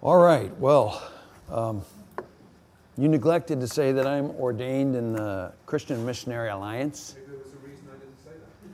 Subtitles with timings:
[0.00, 1.02] All right, well,
[1.50, 1.82] um,
[2.96, 7.16] you neglected to say that I'm ordained in the Christian Missionary Alliance.
[7.16, 8.30] Maybe there was a reason I didn't say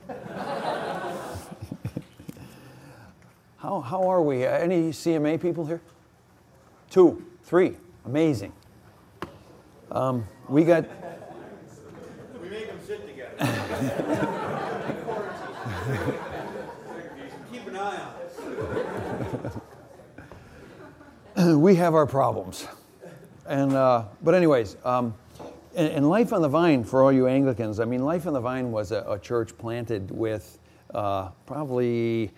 [0.07, 0.19] that.
[3.57, 4.45] How, how are we?
[4.45, 5.81] Any CMA people here?
[6.91, 8.53] Two, three, amazing.
[9.91, 10.85] Um, we got,
[12.39, 13.33] We make them sit together.
[17.51, 18.13] Keep an eye on
[19.41, 19.53] us.
[21.55, 22.67] we have our problems.
[23.47, 25.13] And, uh, but anyways, um,
[25.75, 28.39] and, and Life on the Vine, for all you Anglicans, I mean, Life on the
[28.39, 30.57] Vine was a, a church planted with
[30.93, 32.31] uh, probably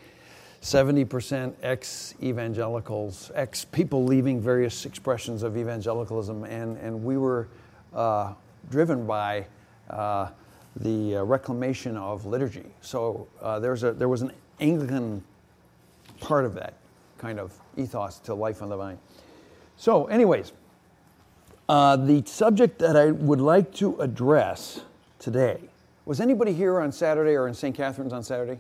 [0.62, 7.48] 70% ex evangelicals, ex people leaving various expressions of evangelicalism, and, and we were
[7.94, 8.34] uh,
[8.70, 9.46] driven by
[9.90, 10.30] uh,
[10.78, 12.66] the uh, reclamation of liturgy.
[12.82, 15.24] So uh, there's a, there was an Anglican
[16.20, 16.74] part of that
[17.18, 18.98] kind of ethos to Life on the Vine.
[19.76, 20.54] So, anyways,
[21.70, 24.82] uh, the subject that I would like to address
[25.20, 25.60] today
[26.06, 27.76] was anybody here on Saturday or in St.
[27.76, 28.60] Catharines on Saturday?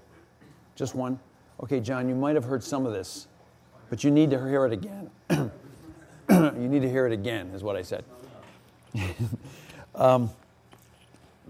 [0.76, 1.20] Just one?
[1.64, 3.28] Okay, John, you might have heard some of this,
[3.90, 5.10] but you need to hear it again.
[6.30, 8.04] you need to hear it again, is what I said.
[9.96, 10.30] um,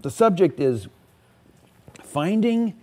[0.00, 0.88] the subject is
[2.02, 2.74] finding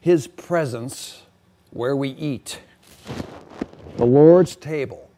[0.00, 1.22] his presence
[1.70, 2.60] where we eat,
[4.02, 5.08] the Lord's table.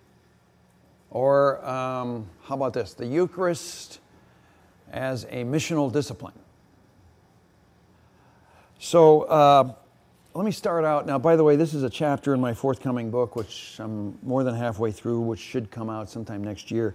[1.08, 2.92] Or um, how about this?
[2.92, 3.98] The Eucharist
[4.92, 6.34] as a missional discipline.
[8.78, 9.72] So uh,
[10.34, 11.06] let me start out.
[11.06, 14.44] Now, by the way, this is a chapter in my forthcoming book, which I'm more
[14.44, 16.94] than halfway through, which should come out sometime next year.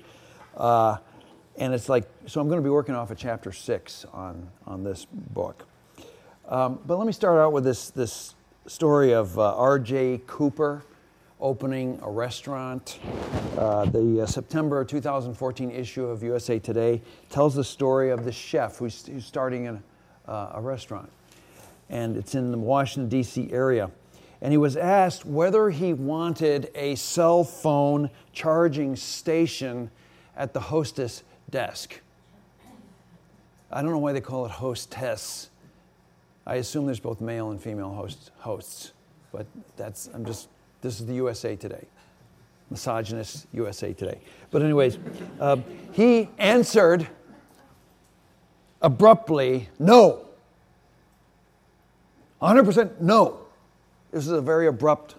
[0.56, 0.98] Uh,
[1.58, 4.84] and it's like, so I'm going to be working off of chapter six on, on
[4.84, 5.66] this book.
[6.48, 8.36] Um, but let me start out with this, this
[8.68, 10.22] story of uh, R.J.
[10.28, 10.84] Cooper
[11.40, 13.00] opening a restaurant.
[13.58, 18.78] Uh, the uh, September 2014 issue of USA Today tells the story of the chef
[18.78, 19.82] who's, who's starting a,
[20.28, 21.10] uh, a restaurant.
[21.90, 23.52] And it's in the Washington, D.C.
[23.52, 23.90] area.
[24.42, 29.92] And he was asked whether he wanted a cell phone charging station
[30.36, 32.00] at the hostess desk.
[33.72, 35.50] I don't know why they call it hostess.
[36.46, 38.94] I assume there's both male and female host, hosts,
[39.32, 39.46] but
[39.78, 40.48] that's, I'm just,
[40.82, 41.86] this is the USA Today,
[42.70, 44.20] misogynist USA Today.
[44.52, 44.98] But, anyways,
[45.40, 45.58] uh,
[45.92, 47.08] he answered
[48.82, 50.26] abruptly, no.
[52.42, 53.40] 100% no.
[54.12, 55.16] This is a very abrupt,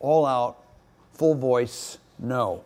[0.00, 0.62] all out,
[1.12, 2.62] full voice no.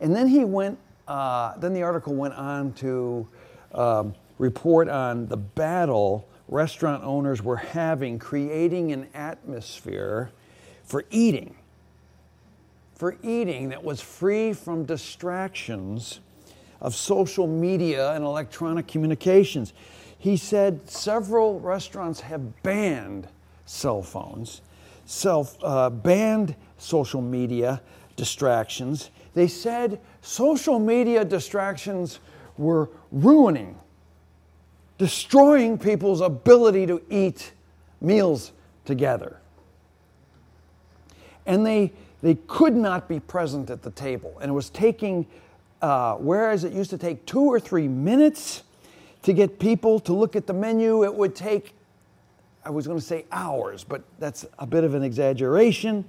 [0.00, 3.26] And then he went, uh, then the article went on to
[3.74, 10.30] um, report on the battle restaurant owners were having creating an atmosphere
[10.92, 11.54] for eating,
[12.96, 16.20] for eating that was free from distractions
[16.82, 19.72] of social media and electronic communications.
[20.18, 23.26] He said several restaurants have banned
[23.64, 24.60] cell phones,
[25.06, 27.80] self, uh, banned social media
[28.16, 29.08] distractions.
[29.32, 32.20] They said social media distractions
[32.58, 33.78] were ruining,
[34.98, 37.52] destroying people's ability to eat
[38.02, 38.52] meals
[38.84, 39.38] together.
[41.46, 41.92] And they,
[42.22, 44.38] they could not be present at the table.
[44.40, 45.26] And it was taking,
[45.80, 48.62] uh, whereas it used to take two or three minutes
[49.22, 51.74] to get people to look at the menu, it would take,
[52.64, 56.04] I was going to say hours, but that's a bit of an exaggeration.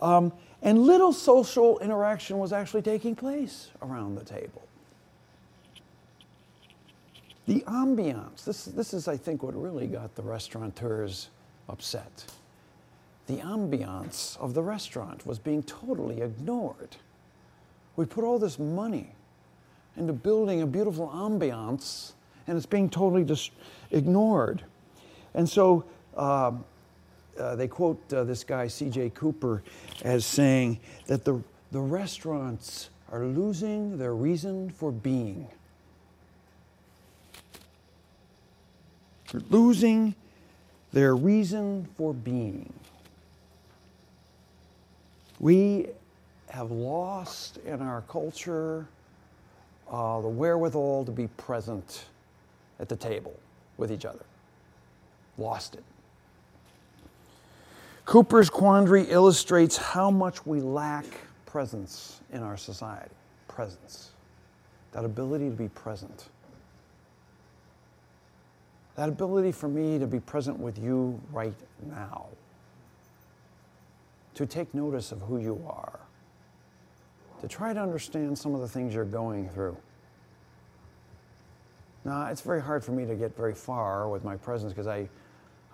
[0.00, 4.62] Um, and little social interaction was actually taking place around the table.
[7.46, 11.28] The ambiance, this, this is, I think, what really got the restaurateurs
[11.68, 12.24] upset.
[13.26, 16.96] The ambiance of the restaurant was being totally ignored.
[17.96, 19.08] We put all this money
[19.96, 22.12] into building a beautiful ambiance,
[22.46, 23.50] and it's being totally just
[23.90, 24.62] ignored.
[25.34, 25.84] And so
[26.16, 26.52] uh,
[27.38, 29.10] uh, they quote uh, this guy, C.J.
[29.10, 29.62] Cooper,
[30.04, 35.48] as saying that the, the restaurants are losing their reason for being.
[39.32, 40.14] They're losing
[40.92, 42.72] their reason for being.
[45.40, 45.88] We
[46.48, 48.86] have lost in our culture
[49.90, 52.06] uh, the wherewithal to be present
[52.80, 53.38] at the table
[53.76, 54.24] with each other.
[55.38, 55.84] Lost it.
[58.04, 61.04] Cooper's quandary illustrates how much we lack
[61.44, 63.14] presence in our society.
[63.48, 64.10] Presence.
[64.92, 66.26] That ability to be present.
[68.94, 71.54] That ability for me to be present with you right
[71.90, 72.26] now.
[74.36, 76.00] To take notice of who you are.
[77.40, 79.76] to try to understand some of the things you're going through.
[82.04, 85.08] Now, it's very hard for me to get very far with my presence because I,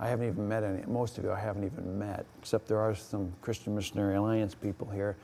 [0.00, 2.94] I haven't even met any, most of you I haven't even met, except there are
[2.94, 5.16] some Christian Missionary Alliance people here.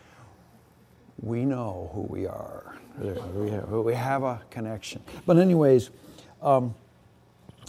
[1.21, 2.77] We know who we are.
[3.01, 5.03] We have, a connection.
[5.27, 5.91] But, anyways,
[6.43, 6.75] um,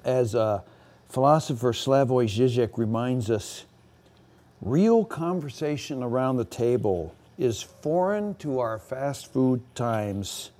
[0.03, 0.61] as uh,
[1.07, 3.65] philosopher Slavoj Žižek reminds us,
[4.61, 10.51] real conversation around the table is foreign to our fast food times,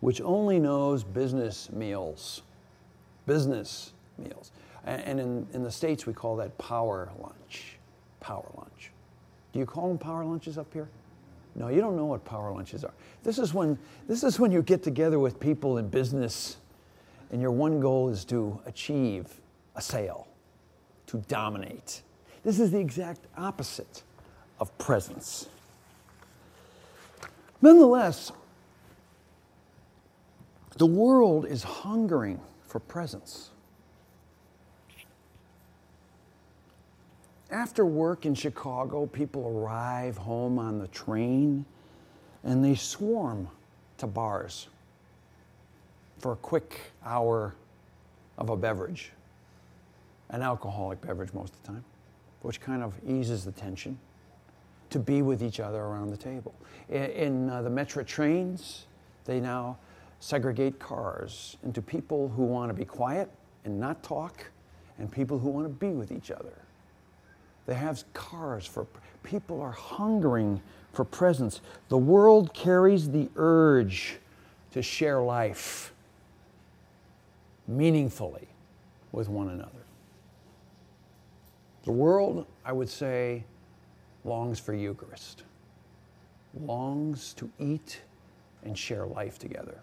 [0.00, 2.42] which only knows business meals.
[3.26, 4.52] Business meals.
[4.84, 7.76] And in, in the States, we call that power lunch.
[8.20, 8.92] Power lunch.
[9.52, 10.88] Do you call them power lunches up here?
[11.54, 12.94] No, you don't know what power lunches are.
[13.24, 16.56] This is when, this is when you get together with people in business
[17.32, 19.40] and your one goal is to achieve
[19.76, 20.28] a sale,
[21.08, 22.02] to dominate.
[22.44, 24.02] This is the exact opposite
[24.58, 25.48] of presence.
[27.62, 28.32] Nonetheless,
[30.76, 33.50] the world is hungering for presence.
[37.50, 41.64] After work in Chicago, people arrive home on the train
[42.44, 43.48] and they swarm
[43.98, 44.68] to bars
[46.18, 47.54] for a quick hour
[48.38, 49.12] of a beverage,
[50.30, 51.84] an alcoholic beverage most of the time,
[52.42, 53.98] which kind of eases the tension
[54.90, 56.54] to be with each other around the table.
[56.88, 58.86] In, in uh, the metro trains,
[59.24, 59.78] they now
[60.18, 63.30] segregate cars into people who want to be quiet
[63.64, 64.50] and not talk,
[64.98, 66.52] and people who want to be with each other.
[67.66, 68.86] They have cars for
[69.22, 70.60] people are hungering
[70.92, 71.60] for presence.
[71.88, 74.18] The world carries the urge
[74.72, 75.92] to share life
[77.68, 78.48] meaningfully
[79.12, 79.79] with one another.
[81.84, 83.44] The world, I would say,
[84.24, 85.44] longs for Eucharist,
[86.54, 88.02] longs to eat
[88.64, 89.80] and share life together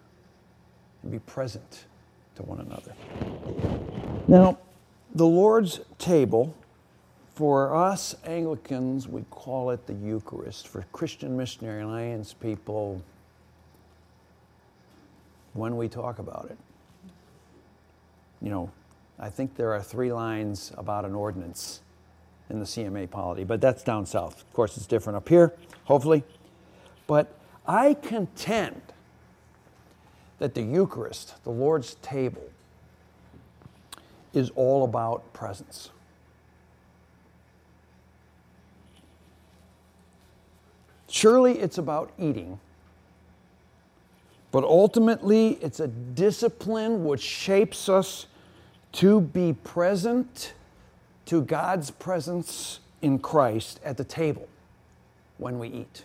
[1.02, 1.86] and be present
[2.36, 2.92] to one another.
[4.28, 4.58] Now,
[5.14, 6.54] the Lord's table,
[7.34, 10.68] for us Anglicans, we call it the Eucharist.
[10.68, 13.02] For Christian Missionary Alliance people,
[15.54, 16.58] when we talk about it,
[18.40, 18.70] you know,
[19.18, 21.80] I think there are three lines about an ordinance
[22.50, 24.40] in the CMA polity, but that's down south.
[24.40, 25.54] Of course, it's different up here,
[25.84, 26.22] hopefully.
[27.06, 27.34] But
[27.66, 28.80] I contend
[30.38, 32.42] that the Eucharist, the Lord's table,
[34.32, 35.90] is all about presence.
[41.08, 42.60] Surely it's about eating,
[44.52, 48.26] but ultimately it's a discipline which shapes us
[48.92, 50.52] to be present
[51.28, 54.48] to God's presence in Christ at the table
[55.36, 56.04] when we eat.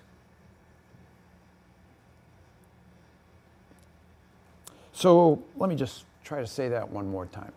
[4.92, 7.54] So let me just try to say that one more time.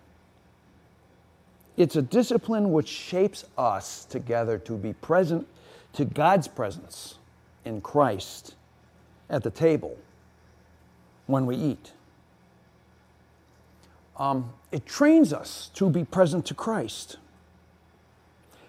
[1.76, 5.46] It's a discipline which shapes us together to be present
[5.94, 7.16] to God's presence
[7.64, 8.54] in Christ
[9.28, 9.98] at the table
[11.26, 11.90] when we eat.
[14.16, 17.18] Um, it trains us to be present to Christ.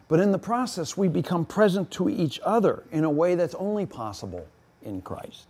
[0.09, 3.85] But in the process, we become present to each other in a way that's only
[3.85, 4.47] possible
[4.83, 5.47] in Christ.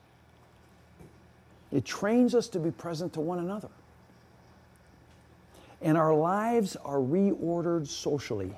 [1.71, 3.69] It trains us to be present to one another.
[5.81, 8.51] And our lives are reordered socially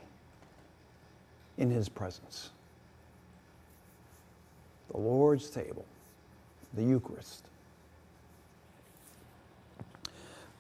[1.58, 2.52] in His presence.
[4.92, 5.86] The Lord's table,
[6.74, 7.44] the Eucharist.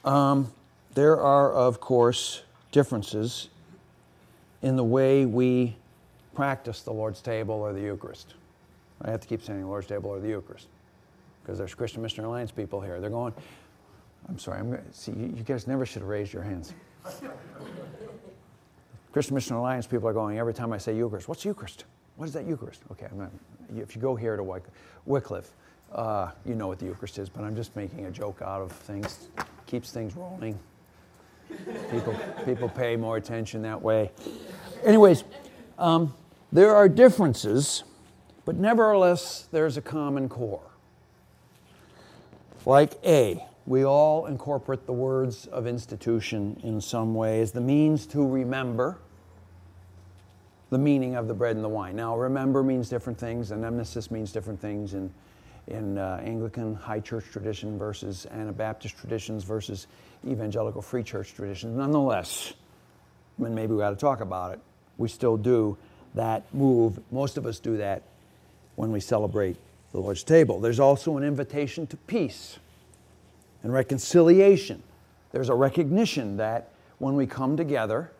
[0.03, 0.51] Um,
[0.95, 2.41] there are, of course,
[2.71, 3.47] differences
[4.61, 5.75] in the way we
[6.33, 8.35] practice the Lord's table or the Eucharist.
[9.01, 10.67] I have to keep saying Lord's table or the Eucharist
[11.41, 12.99] because there's Christian Missionary Alliance people here.
[12.99, 13.33] They're going,
[14.27, 16.73] I'm sorry, I'm, see, you guys never should have raised your hands.
[19.11, 21.27] Christian Missionary Alliance people are going every time I say Eucharist.
[21.27, 21.85] What's Eucharist?
[22.17, 22.81] What is that Eucharist?
[22.91, 23.31] Okay, not,
[23.75, 24.61] if you go here to
[25.05, 25.51] Wycliffe,
[25.93, 28.71] uh, you know what the Eucharist is, but I'm just making a joke out of
[28.71, 29.29] things.
[29.65, 30.59] Keeps things rolling.
[31.91, 32.15] People,
[32.45, 34.11] people pay more attention that way.
[34.83, 35.23] Anyways,
[35.77, 36.13] um,
[36.51, 37.83] there are differences,
[38.45, 40.61] but nevertheless, there's a common core.
[42.65, 48.05] Like A, we all incorporate the words of institution in some way as the means
[48.07, 48.97] to remember
[50.69, 51.95] the meaning of the bread and the wine.
[51.95, 55.11] Now, remember means different things, and anamnesis means different things in,
[55.69, 59.87] in uh, Anglican high church tradition versus Anabaptist traditions versus
[60.27, 61.77] evangelical free church traditions.
[61.77, 62.53] Nonetheless,
[63.37, 64.59] I mean, maybe we got to talk about it.
[64.97, 65.77] We still do
[66.15, 66.99] that move.
[67.11, 68.03] Most of us do that
[68.75, 69.57] when we celebrate
[69.91, 70.59] the Lord's table.
[70.59, 72.57] There's also an invitation to peace
[73.63, 74.81] and reconciliation.
[75.31, 78.11] There's a recognition that when we come together,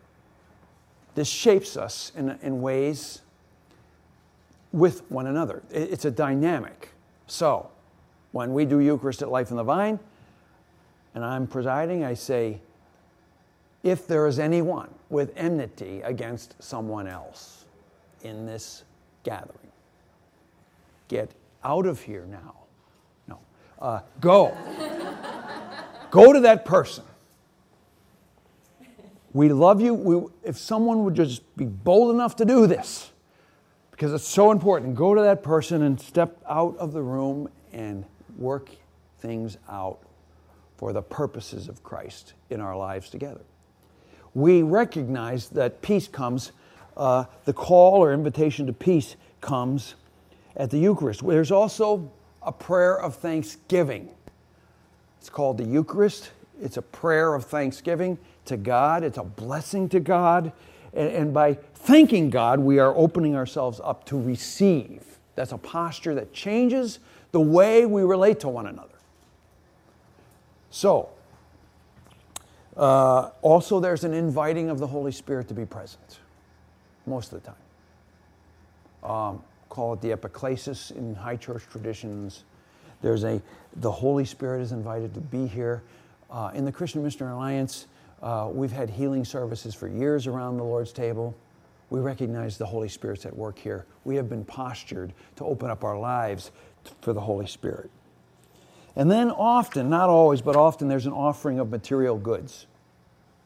[1.14, 3.20] this shapes us in, in ways
[4.72, 5.62] with one another.
[5.70, 6.90] It's a dynamic.
[7.30, 7.70] So,
[8.32, 10.00] when we do Eucharist at Life in the Vine,
[11.14, 12.60] and I'm presiding, I say,
[13.84, 17.66] if there is anyone with enmity against someone else
[18.22, 18.82] in this
[19.22, 19.70] gathering,
[21.06, 21.30] get
[21.62, 22.54] out of here now.
[23.28, 23.38] No,
[23.80, 24.56] uh, go.
[26.10, 27.04] go to that person.
[29.32, 29.94] We love you.
[29.94, 33.12] We, if someone would just be bold enough to do this,
[34.00, 38.02] because it's so important, go to that person and step out of the room and
[38.38, 38.70] work
[39.18, 39.98] things out
[40.78, 43.42] for the purposes of Christ in our lives together.
[44.32, 46.52] We recognize that peace comes,
[46.96, 49.96] uh, the call or invitation to peace comes
[50.56, 51.22] at the Eucharist.
[51.26, 54.08] There's also a prayer of thanksgiving.
[55.18, 56.30] It's called the Eucharist.
[56.58, 58.16] It's a prayer of thanksgiving
[58.46, 60.52] to God, it's a blessing to God.
[60.94, 65.02] And, and by thanking God, we are opening ourselves up to receive.
[65.34, 66.98] That's a posture that changes
[67.32, 68.88] the way we relate to one another.
[70.70, 71.10] So,
[72.76, 76.20] uh, also, there's an inviting of the Holy Spirit to be present
[77.06, 79.10] most of the time.
[79.10, 82.44] Um, call it the epiclesis in high church traditions.
[83.02, 83.40] There's a,
[83.76, 85.82] the Holy Spirit is invited to be here.
[86.30, 87.86] Uh, in the Christian Missionary Alliance,
[88.22, 91.34] uh, we've had healing services for years around the Lord's table.
[91.88, 93.86] We recognize the Holy Spirit's at work here.
[94.04, 96.52] We have been postured to open up our lives
[97.00, 97.90] for the Holy Spirit.
[98.96, 102.66] And then often, not always, but often, there's an offering of material goods.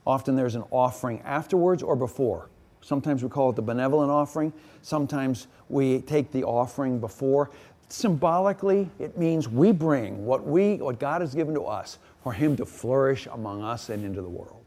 [0.07, 2.49] Often there's an offering afterwards or before.
[2.81, 4.52] Sometimes we call it the benevolent offering.
[4.83, 7.50] Sometimes we take the offering before.
[7.88, 12.57] Symbolically, it means we bring what we what God has given to us for him
[12.57, 14.63] to flourish among us and into the world.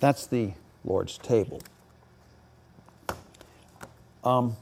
[0.00, 0.52] That's the
[0.84, 1.60] Lord's table.
[4.24, 4.56] Um,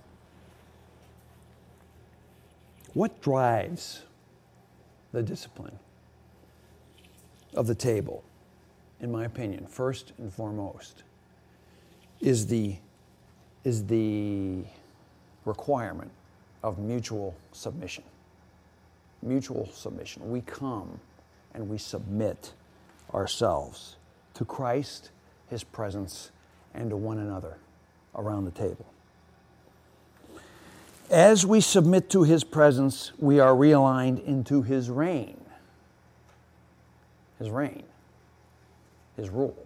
[2.94, 4.02] what drives
[5.12, 5.78] the discipline
[7.54, 8.22] of the table,
[9.00, 11.02] in my opinion, first and foremost,
[12.20, 12.76] is the,
[13.64, 14.64] is the
[15.44, 16.10] requirement
[16.62, 18.04] of mutual submission.
[19.22, 20.30] Mutual submission.
[20.30, 21.00] We come
[21.54, 22.52] and we submit
[23.14, 23.96] ourselves
[24.34, 25.10] to Christ,
[25.50, 26.30] His presence,
[26.74, 27.58] and to one another
[28.14, 28.86] around the table.
[31.10, 35.40] As we submit to His presence, we are realigned into His reign.
[37.38, 37.84] His reign,
[39.16, 39.56] His rule.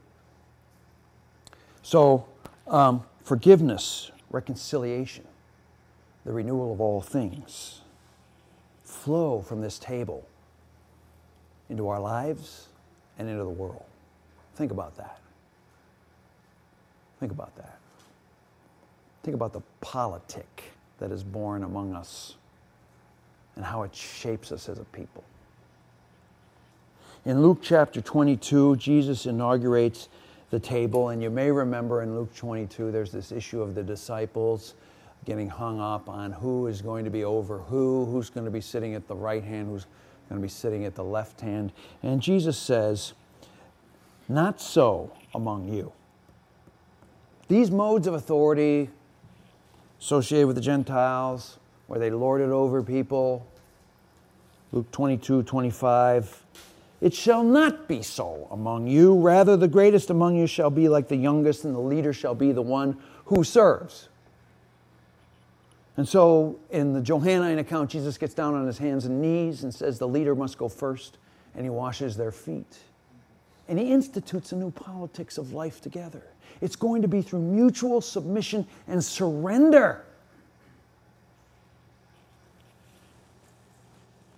[1.83, 2.27] So,
[2.67, 5.25] um, forgiveness, reconciliation,
[6.25, 7.81] the renewal of all things
[8.85, 10.27] flow from this table
[11.71, 12.69] into our lives
[13.19, 13.85] and into the world.
[14.57, 15.19] Think about that.
[17.21, 17.79] Think about that.
[19.23, 22.37] Think about the politic that is born among us
[23.57, 25.23] and how it shapes us as a people.
[27.27, 30.09] In Luke chapter 22, Jesus inaugurates
[30.49, 31.11] the table.
[31.11, 34.75] And you may remember in Luke 22, there's this issue of the disciples
[35.27, 38.63] getting hung up on who is going to be over who, who's going to be
[38.63, 39.87] sitting at the right hand, who's
[40.31, 41.73] going to be sitting at the left hand.
[42.03, 43.13] And Jesus says,
[44.29, 45.93] Not so among you.
[47.51, 48.91] These modes of authority
[50.01, 53.45] associated with the Gentiles, where they lord it over people,
[54.71, 56.45] Luke 22, 25,
[57.01, 59.19] it shall not be so among you.
[59.19, 62.53] Rather, the greatest among you shall be like the youngest, and the leader shall be
[62.53, 64.09] the one who serves.
[65.97, 69.75] And so, in the Johannine account, Jesus gets down on his hands and knees and
[69.75, 71.19] says the leader must go first,
[71.57, 72.79] and he washes their feet.
[73.71, 76.25] And he institutes a new politics of life together.
[76.61, 80.05] It's going to be through mutual submission and surrender.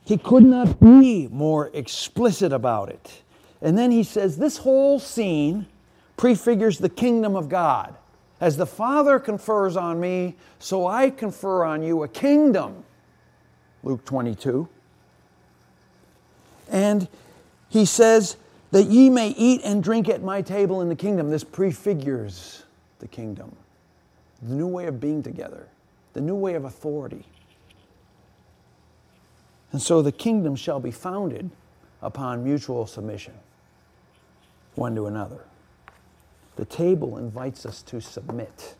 [0.04, 3.22] He could not be more explicit about it.
[3.62, 5.64] And then he says this whole scene
[6.18, 7.96] prefigures the kingdom of God.
[8.38, 12.84] As the Father confers on me, so I confer on you a kingdom.
[13.82, 14.68] Luke 22.
[16.70, 17.08] And
[17.70, 18.36] he says,
[18.72, 21.30] that ye may eat and drink at my table in the kingdom.
[21.30, 22.64] This prefigures
[22.98, 23.54] the kingdom,
[24.42, 25.68] the new way of being together,
[26.14, 27.24] the new way of authority.
[29.70, 31.50] And so the kingdom shall be founded
[32.02, 33.34] upon mutual submission,
[34.74, 35.44] one to another.
[36.56, 38.74] The table invites us to submit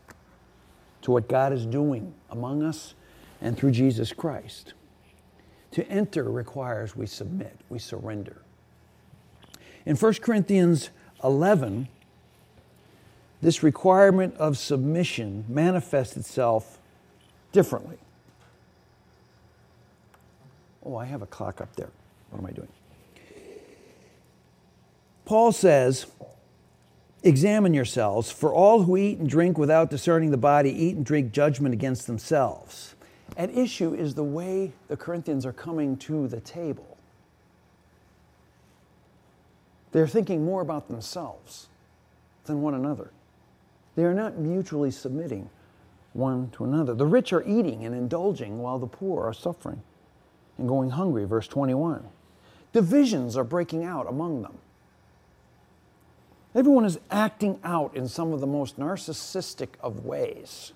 [1.03, 2.95] to what God is doing among us
[3.41, 4.75] and through Jesus Christ.
[5.73, 8.42] To enter requires we submit, we surrender.
[9.85, 10.91] In 1 Corinthians
[11.25, 11.89] 11,
[13.41, 16.79] this requirement of submission manifests itself
[17.51, 17.99] differently.
[20.85, 21.91] Oh, I have a clock up there.
[22.31, 22.69] What am I doing?
[25.25, 26.07] Paul says,
[27.25, 31.33] Examine yourselves, for all who eat and drink without discerning the body eat and drink
[31.33, 32.97] judgment against themselves.
[33.37, 36.99] At issue is the way the Corinthians are coming to the table.
[39.93, 41.69] They're thinking more about themselves
[42.45, 43.11] than one another.
[43.95, 45.51] They are not mutually submitting
[46.15, 46.95] one to another.
[46.95, 49.83] The rich are eating and indulging while the poor are suffering
[50.59, 52.05] and going hungry, verse 21.
[52.73, 54.59] Divisions are breaking out among them.
[56.55, 60.73] Everyone is acting out in some of the most narcissistic of ways.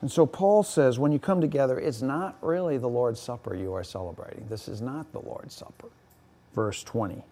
[0.00, 3.72] And so Paul says when you come together, it's not really the Lord's Supper you
[3.72, 4.46] are celebrating.
[4.48, 5.88] This is not the Lord's Supper.
[6.56, 7.22] Verse 20.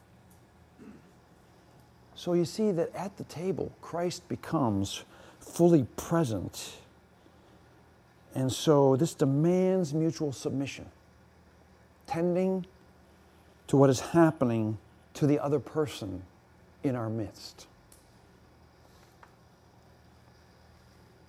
[2.15, 5.05] So you see that at the table, Christ becomes
[5.41, 6.77] fully present.
[8.35, 10.87] And so this demands mutual submission,
[12.07, 12.67] tending
[13.67, 14.79] to what is happening
[15.15, 16.23] to the other person
[16.83, 17.67] in our midst.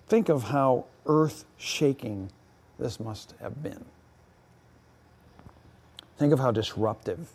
[0.08, 2.30] Think of how earth shaking
[2.78, 3.84] this must have been.
[6.18, 7.28] Think of how disruptive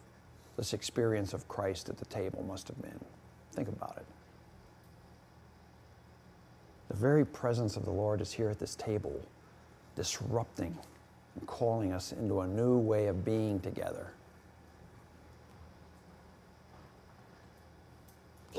[0.62, 3.00] this experience of Christ at the table must have been.
[3.54, 4.06] Think about it.
[6.90, 9.20] The very presence of the Lord is here at this table,
[9.96, 10.78] disrupting
[11.34, 14.14] and calling us into a new way of being together.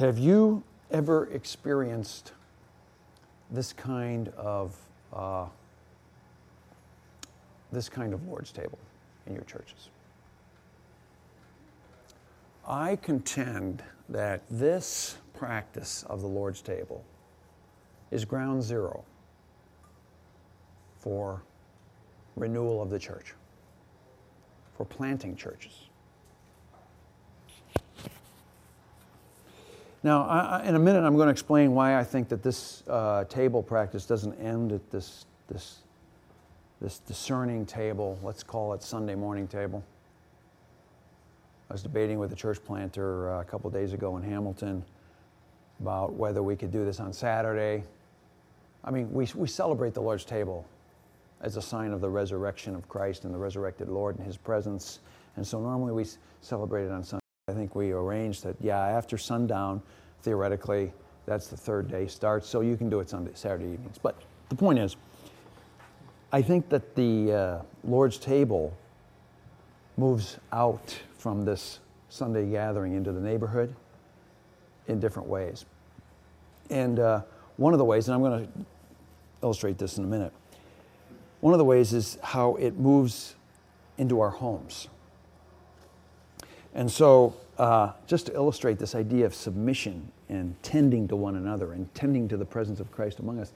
[0.00, 2.32] Have you ever experienced
[3.48, 4.76] this kind of
[5.12, 5.46] uh,
[7.70, 8.80] this kind of Lord's table
[9.28, 9.88] in your churches?
[12.66, 17.04] I contend that this practice of the Lord's table
[18.10, 19.04] is ground zero
[20.98, 21.42] for
[22.36, 23.34] renewal of the church,
[24.76, 25.88] for planting churches.
[30.04, 33.24] Now, I, in a minute, I'm going to explain why I think that this uh,
[33.24, 35.78] table practice doesn't end at this, this,
[36.80, 38.18] this discerning table.
[38.22, 39.84] Let's call it Sunday morning table.
[41.72, 44.84] I was debating with a church planter uh, a couple days ago in Hamilton
[45.80, 47.82] about whether we could do this on Saturday.
[48.84, 50.66] I mean, we, we celebrate the Lord's table
[51.40, 54.98] as a sign of the resurrection of Christ and the resurrected Lord and His presence.
[55.36, 56.04] And so normally we
[56.42, 57.22] celebrate it on Sunday.
[57.48, 59.80] I think we arranged that, yeah, after sundown,
[60.20, 60.92] theoretically,
[61.24, 63.96] that's the third day starts, so you can do it Sunday, Saturday evenings.
[63.96, 64.96] But the point is,
[66.32, 68.76] I think that the uh, Lord's table
[69.96, 73.72] moves out from this Sunday gathering into the neighborhood
[74.88, 75.64] in different ways.
[76.68, 77.22] And uh,
[77.58, 78.52] one of the ways, and I'm going to
[79.40, 80.32] illustrate this in a minute,
[81.40, 83.36] one of the ways is how it moves
[83.98, 84.88] into our homes.
[86.74, 91.72] And so, uh, just to illustrate this idea of submission and tending to one another
[91.72, 93.52] and tending to the presence of Christ among us,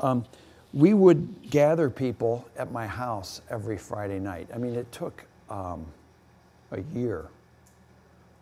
[0.00, 0.26] um,
[0.74, 4.48] we would gather people at my house every Friday night.
[4.54, 5.86] I mean, it took um,
[6.72, 7.28] a year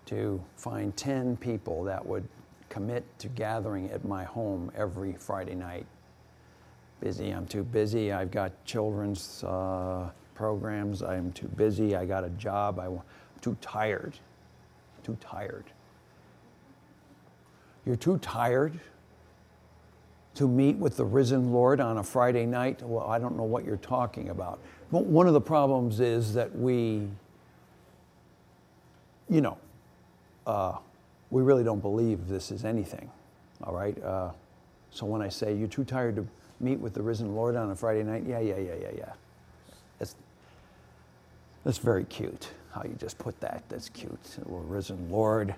[0.06, 2.26] to find 10 people that would
[2.68, 5.86] commit to gathering at my home every Friday night.
[7.00, 8.12] Busy, I'm too busy.
[8.12, 11.02] I've got children's uh, programs.
[11.02, 11.94] I'm too busy.
[11.94, 12.78] I got a job.
[12.78, 13.00] I'm
[13.40, 14.14] too tired.
[15.04, 15.64] Too tired.
[17.86, 18.78] You're too tired
[20.38, 22.80] to meet with the risen Lord on a Friday night?
[22.80, 24.60] Well, I don't know what you're talking about.
[24.92, 27.08] But one of the problems is that we,
[29.28, 29.58] you know,
[30.46, 30.76] uh,
[31.30, 33.10] we really don't believe this is anything,
[33.62, 34.02] all right?
[34.02, 34.30] Uh,
[34.90, 36.26] so when I say you're too tired to
[36.60, 39.12] meet with the risen Lord on a Friday night, yeah, yeah, yeah, yeah, yeah.
[39.98, 40.14] That's,
[41.64, 43.62] that's very cute how you just put that.
[43.68, 44.18] That's cute.
[44.44, 45.54] We're risen Lord.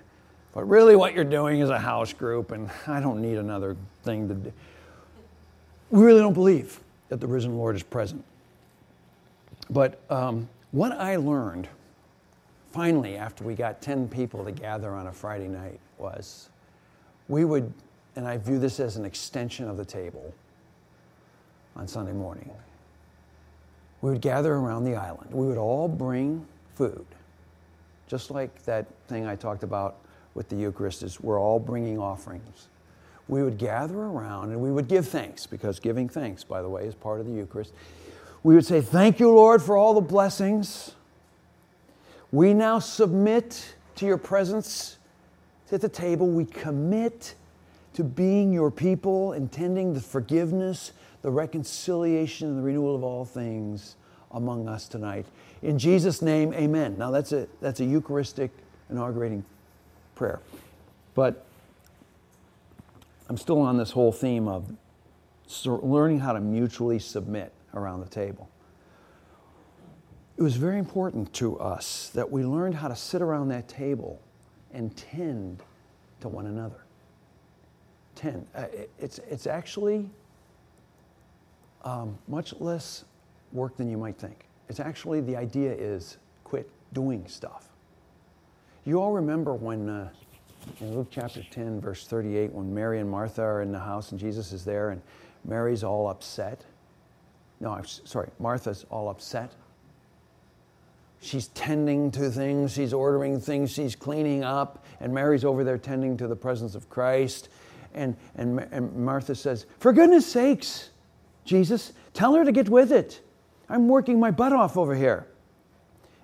[0.53, 4.27] But really, what you're doing is a house group, and I don't need another thing
[4.27, 4.53] to do.
[5.89, 6.79] We really don't believe
[7.09, 8.23] that the risen Lord is present.
[9.69, 11.67] But um, what I learned
[12.71, 16.49] finally after we got 10 people to gather on a Friday night was
[17.27, 17.71] we would,
[18.15, 20.33] and I view this as an extension of the table
[21.75, 22.49] on Sunday morning.
[24.01, 25.31] We would gather around the island.
[25.31, 27.05] We would all bring food.
[28.07, 29.97] Just like that thing I talked about
[30.33, 32.67] with the Eucharist is we're all bringing offerings.
[33.27, 36.85] we would gather around and we would give thanks, because giving thanks, by the way,
[36.85, 37.73] is part of the Eucharist.
[38.43, 40.95] We would say, Thank you, Lord, for all the blessings.
[42.31, 44.97] We now submit to your presence
[45.71, 46.27] at the table.
[46.27, 47.35] We commit
[47.93, 53.95] to being your people, intending the forgiveness, the reconciliation, and the renewal of all things
[54.31, 55.25] among us tonight.
[55.61, 56.97] In Jesus' name, amen.
[56.97, 58.51] Now, that's a, that's a Eucharistic
[58.89, 59.43] inaugurating
[60.15, 60.39] prayer.
[61.15, 61.45] But
[63.27, 64.71] I'm still on this whole theme of
[65.65, 68.49] learning how to mutually submit around the table.
[70.41, 74.19] It was very important to us that we learned how to sit around that table
[74.73, 75.61] and tend
[76.21, 76.83] to one another.
[78.15, 78.47] Tend.
[78.55, 78.65] Uh,
[78.97, 80.09] it's, it's actually
[81.83, 83.05] um, much less
[83.53, 84.45] work than you might think.
[84.67, 87.69] It's actually, the idea is quit doing stuff.
[88.83, 90.09] You all remember when uh,
[90.79, 94.19] in Luke chapter 10, verse 38, when Mary and Martha are in the house and
[94.19, 95.03] Jesus is there and
[95.45, 96.65] Mary's all upset.
[97.59, 99.53] No, I'm sorry, Martha's all upset.
[101.23, 106.17] She's tending to things, she's ordering things, she's cleaning up, and Mary's over there tending
[106.17, 107.49] to the presence of Christ.
[107.93, 110.89] And, and, and Martha says, For goodness sakes,
[111.45, 113.21] Jesus, tell her to get with it.
[113.69, 115.27] I'm working my butt off over here.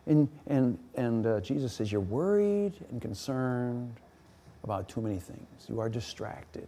[0.07, 3.93] And, and, and uh, Jesus says, You're worried and concerned
[4.63, 5.47] about too many things.
[5.69, 6.67] You are distracted.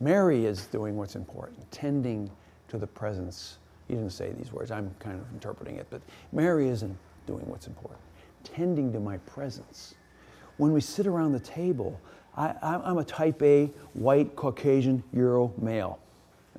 [0.00, 2.28] Mary is doing what's important, tending
[2.68, 3.58] to the presence.
[3.88, 6.00] He didn't say these words, I'm kind of interpreting it, but
[6.32, 8.00] Mary isn't doing what's important,
[8.42, 9.94] tending to my presence.
[10.56, 12.00] When we sit around the table,
[12.36, 15.98] I, am a type A, white, Caucasian, Euro male,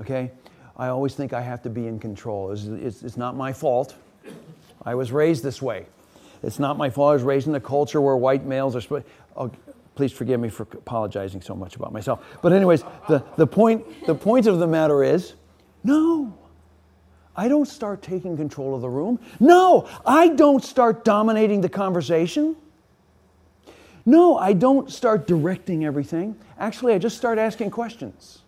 [0.02, 0.32] okay?
[0.78, 2.52] I always think I have to be in control.
[2.52, 3.96] It's, it's, it's not my fault.
[4.84, 5.86] I was raised this way.
[6.44, 7.12] It's not my fault.
[7.12, 9.04] I was raised in a culture where white males are.
[9.36, 9.52] Oh,
[9.96, 12.24] please forgive me for apologizing so much about myself.
[12.42, 15.34] But anyways, the, the point the point of the matter is,
[15.84, 16.38] no.
[17.38, 19.20] I don't start taking control of the room.
[19.40, 22.56] No, I don't start dominating the conversation.
[24.06, 26.36] No, I don't start directing everything.
[26.60, 28.40] Actually, I just start asking questions.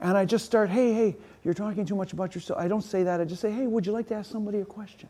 [0.00, 2.58] And I just start, hey, hey, you're talking too much about yourself.
[2.58, 3.20] I don't say that.
[3.20, 5.08] I just say, hey, would you like to ask somebody a question?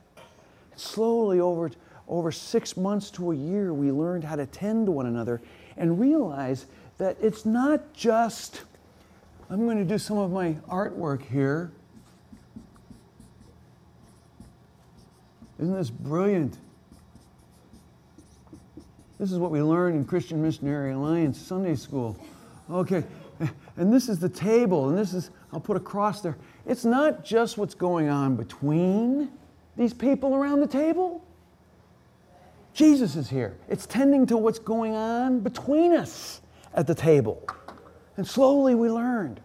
[0.72, 1.70] And slowly, over,
[2.08, 5.40] over six months to a year, we learned how to tend to one another
[5.76, 6.66] and realize
[6.98, 8.62] that it's not just,
[9.48, 11.70] I'm going to do some of my artwork here.
[15.58, 16.58] Isn't this brilliant?
[19.18, 22.18] This is what we learned in Christian Missionary Alliance Sunday School.
[22.70, 23.04] Okay,
[23.76, 26.36] and this is the table, and this is, I'll put a cross there.
[26.66, 29.30] It's not just what's going on between
[29.76, 31.24] these people around the table.
[32.74, 33.56] Jesus is here.
[33.70, 36.42] It's tending to what's going on between us
[36.74, 37.42] at the table.
[38.18, 39.40] And slowly we learned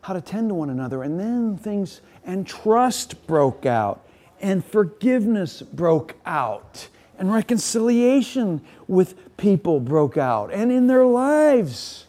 [0.00, 1.02] how to tend to one another.
[1.02, 4.05] And then things, and trust broke out,
[4.40, 10.52] and forgiveness broke out, and reconciliation with people broke out.
[10.52, 12.06] And in their lives,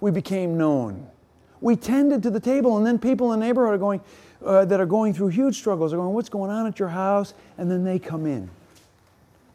[0.00, 1.08] we became known.
[1.60, 4.00] We tended to the table, and then people in the neighborhood are going,
[4.44, 7.34] uh, that are going through huge struggles are going, What's going on at your house?
[7.56, 8.50] And then they come in.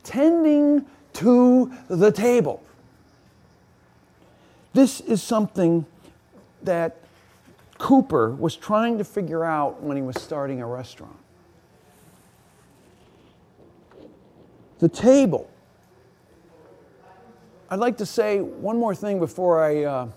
[0.04, 2.64] Tending to the table.
[4.74, 5.86] This is something
[6.64, 6.98] that
[7.78, 11.19] Cooper was trying to figure out when he was starting a restaurant.
[14.80, 15.50] The table.
[17.70, 19.84] I'd like to say one more thing before I.
[19.84, 20.08] Uh,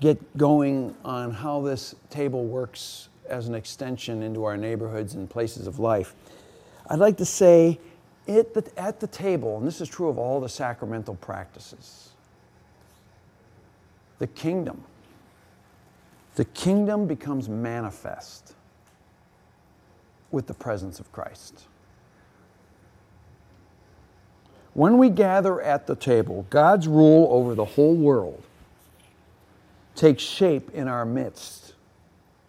[0.00, 5.66] get going on how this table works as an extension into our neighborhoods and places
[5.66, 6.14] of life,
[6.88, 7.78] I'd like to say
[8.28, 8.54] at
[9.00, 12.10] the table, and this is true of all the sacramental practices,
[14.18, 14.82] the kingdom,
[16.34, 18.54] the kingdom becomes manifest
[20.30, 21.64] with the presence of Christ.
[24.78, 28.40] When we gather at the table, God's rule over the whole world
[29.96, 31.74] takes shape in our midst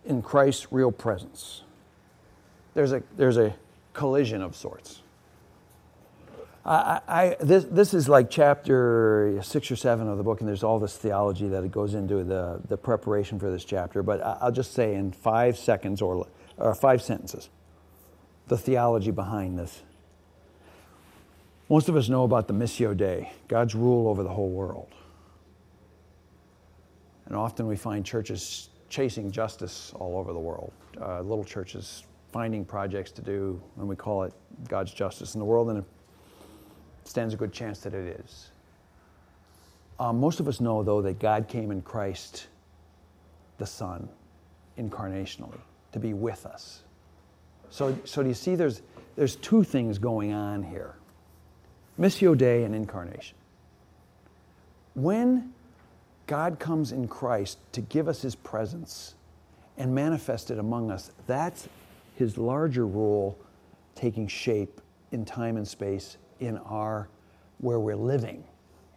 [0.06, 1.64] in Christ's real presence.
[2.76, 3.56] There's a, there's a
[3.94, 5.02] collision of sorts.
[6.64, 10.64] I, I, this, this is like chapter six or seven of the book, and there's
[10.64, 14.04] all this theology that goes into the, the preparation for this chapter.
[14.04, 17.50] But I'll just say in five seconds or, or five sentences
[18.50, 19.82] the theology behind this.
[21.70, 24.88] Most of us know about the Missio Dei, God's rule over the whole world.
[27.28, 32.66] And often we find churches chasing justice all over the world, uh, little churches finding
[32.66, 34.34] projects to do, and we call it
[34.68, 35.70] God's justice in the world.
[35.70, 35.86] And it
[37.04, 38.50] stands a good chance that it is.
[40.00, 42.48] Uh, most of us know, though, that God came in Christ,
[43.60, 44.10] the Son,
[44.80, 45.60] incarnationally,
[45.92, 46.82] to be with us.
[47.70, 48.82] So, so do you see there's,
[49.16, 50.96] there's two things going on here
[52.00, 53.36] Missio Dei and incarnation.
[54.96, 55.54] When
[56.28, 59.16] God comes in Christ to give us his presence
[59.78, 61.68] and manifest it among us, that's
[62.16, 63.38] his larger role
[63.96, 64.82] taking shape
[65.12, 67.10] in time and space in our
[67.60, 68.44] where we're living,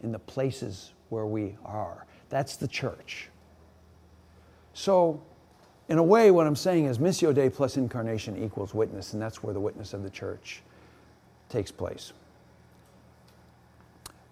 [0.01, 2.05] in the places where we are.
[2.29, 3.29] That's the church.
[4.73, 5.21] So,
[5.89, 9.43] in a way, what I'm saying is Missio Dei plus incarnation equals witness, and that's
[9.43, 10.61] where the witness of the church
[11.49, 12.13] takes place.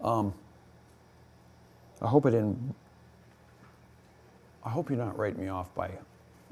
[0.01, 0.33] Um,
[2.01, 2.75] I hope I didn't.
[4.63, 5.91] I hope you're not writing me off by,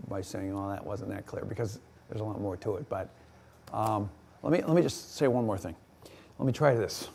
[0.08, 2.88] by saying, "Oh, that wasn't that clear," because there's a lot more to it.
[2.90, 3.10] But
[3.74, 4.10] um,
[4.44, 5.76] let me let me just say one more thing.
[6.38, 7.08] Let me try this.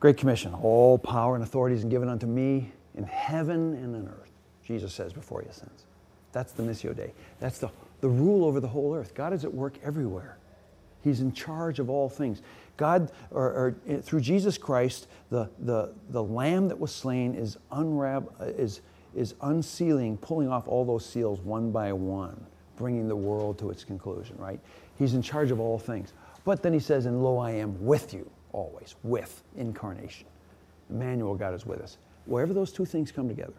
[0.00, 4.30] Great Commission: All power and authority is given unto me in heaven and on earth.
[4.64, 5.84] Jesus says before he ascends.
[6.32, 7.12] That's the Missio Dei.
[7.40, 7.70] That's the,
[8.00, 9.14] the rule over the whole earth.
[9.14, 10.38] God is at work everywhere.
[11.04, 12.42] He's in charge of all things.
[12.76, 17.58] God, or, or eh, through Jesus Christ, the, the, the lamb that was slain is,
[17.70, 18.80] unwrap, is,
[19.14, 22.44] is unsealing, pulling off all those seals one by one,
[22.76, 24.60] bringing the world to its conclusion, right?
[24.98, 26.12] He's in charge of all things.
[26.44, 30.26] But then he says, and lo, I am with you always, with incarnation.
[30.90, 31.98] Emmanuel, God is with us.
[32.26, 33.54] Wherever those two things come together,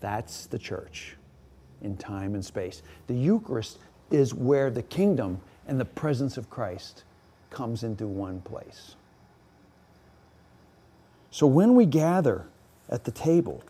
[0.00, 1.16] that's the church
[1.82, 2.82] in time and space.
[3.06, 3.78] The Eucharist
[4.10, 7.04] is where the kingdom and the presence of Christ
[7.54, 8.96] comes into one place.
[11.30, 12.46] So when we gather
[12.90, 13.62] at the table,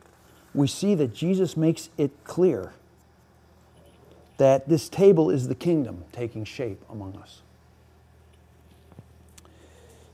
[0.55, 2.73] we see that Jesus makes it clear
[4.39, 7.43] that this table is the kingdom taking shape among us.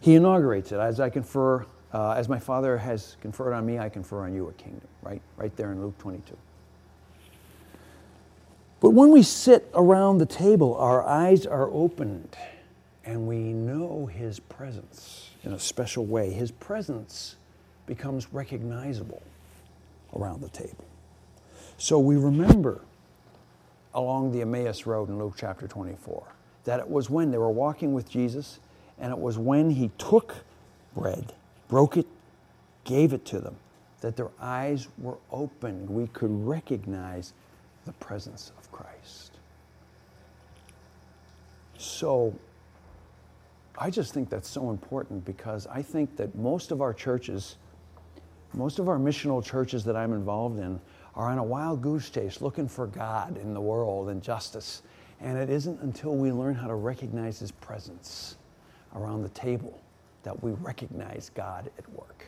[0.01, 3.89] He inaugurates it as I confer, uh, as my Father has conferred on me, I
[3.89, 5.23] confer on you a kingdom, right?
[5.37, 6.37] Right there in Luke 22.
[8.81, 12.37] But when we sit around the table, our eyes are opened
[13.05, 16.31] and we know His presence in a special way.
[16.31, 17.37] His presence
[17.87, 19.23] becomes recognizable
[20.15, 20.85] around the table.
[21.79, 22.83] So we remember
[23.95, 26.25] along the Emmaus Road in Luke chapter 24
[26.65, 28.61] that it was when they were walking with Jesus
[28.99, 30.37] and it was when He took
[30.95, 31.33] bread,
[31.69, 32.07] broke it,
[32.85, 33.57] gave it to them,
[34.03, 35.89] that their eyes were opened.
[35.89, 37.33] We could recognize
[37.87, 39.33] the presence of Christ.
[41.79, 42.35] So
[43.83, 47.57] I just think that's so important because I think that most of our churches,
[48.53, 50.79] most of our missional churches that I'm involved in,
[51.15, 54.83] are on a wild goose chase looking for God in the world and justice.
[55.23, 58.37] And it isn't until we learn how to recognize His presence
[58.95, 59.81] around the table
[60.25, 62.27] that we recognize God at work.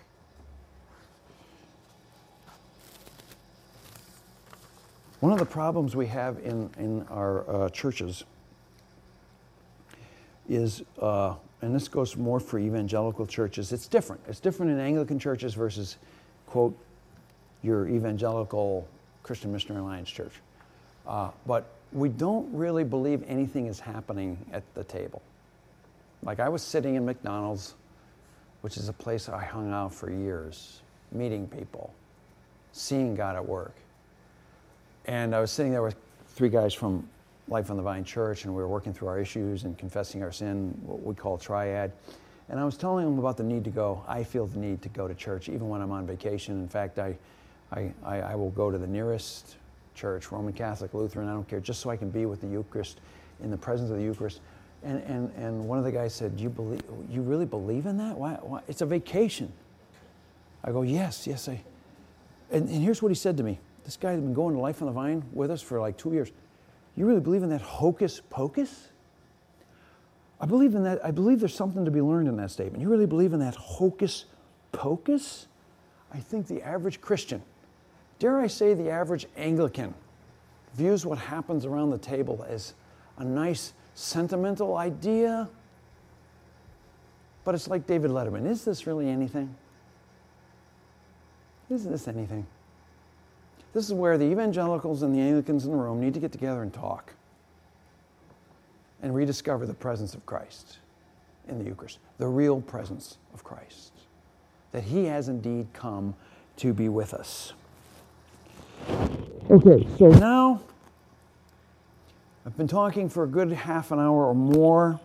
[5.20, 8.24] One of the problems we have in, in our uh, churches
[10.48, 14.20] is, uh, and this goes more for evangelical churches, it's different.
[14.28, 15.96] It's different in Anglican churches versus,
[16.46, 16.76] quote,
[17.62, 18.86] your evangelical
[19.22, 20.32] Christian Missionary Alliance church.
[21.06, 25.22] Uh, but we don't really believe anything is happening at the table.
[26.22, 27.74] Like I was sitting in McDonald's,
[28.62, 31.92] which is a place I hung out for years, meeting people,
[32.72, 33.74] seeing God at work.
[35.04, 35.96] And I was sitting there with
[36.28, 37.08] three guys from
[37.52, 40.32] Life on the Vine Church, and we were working through our issues and confessing our
[40.32, 41.92] sin, what we call triad.
[42.48, 44.02] And I was telling them about the need to go.
[44.08, 46.60] I feel the need to go to church even when I'm on vacation.
[46.60, 47.16] In fact, I,
[47.70, 49.56] I, I, I will go to the nearest
[49.94, 53.00] church, Roman Catholic, Lutheran, I don't care, just so I can be with the Eucharist,
[53.42, 54.40] in the presence of the Eucharist.
[54.82, 58.16] And, and, and one of the guys said, you, believe, you really believe in that?
[58.16, 58.62] Why, why?
[58.66, 59.52] It's a vacation.
[60.64, 61.48] I go, yes, yes.
[61.50, 61.62] I.
[62.50, 63.58] And, and here's what he said to me.
[63.84, 66.12] This guy has been going to Life on the Vine with us for like two
[66.12, 66.32] years.
[66.96, 68.88] You really believe in that hocus pocus?
[70.40, 71.04] I believe in that.
[71.04, 72.82] I believe there's something to be learned in that statement.
[72.82, 74.26] You really believe in that hocus
[74.72, 75.46] pocus?
[76.12, 77.42] I think the average Christian,
[78.18, 79.94] dare I say the average Anglican,
[80.74, 82.74] views what happens around the table as
[83.18, 85.48] a nice sentimental idea.
[87.44, 88.46] But it's like David Letterman.
[88.46, 89.54] Is this really anything?
[91.70, 92.46] Isn't this anything?
[93.72, 96.62] This is where the evangelicals and the Anglicans in the room need to get together
[96.62, 97.14] and talk
[99.02, 100.78] and rediscover the presence of Christ
[101.48, 103.92] in the Eucharist, the real presence of Christ,
[104.72, 106.14] that He has indeed come
[106.58, 107.54] to be with us.
[109.50, 110.60] Okay, so now
[112.44, 115.00] I've been talking for a good half an hour or more,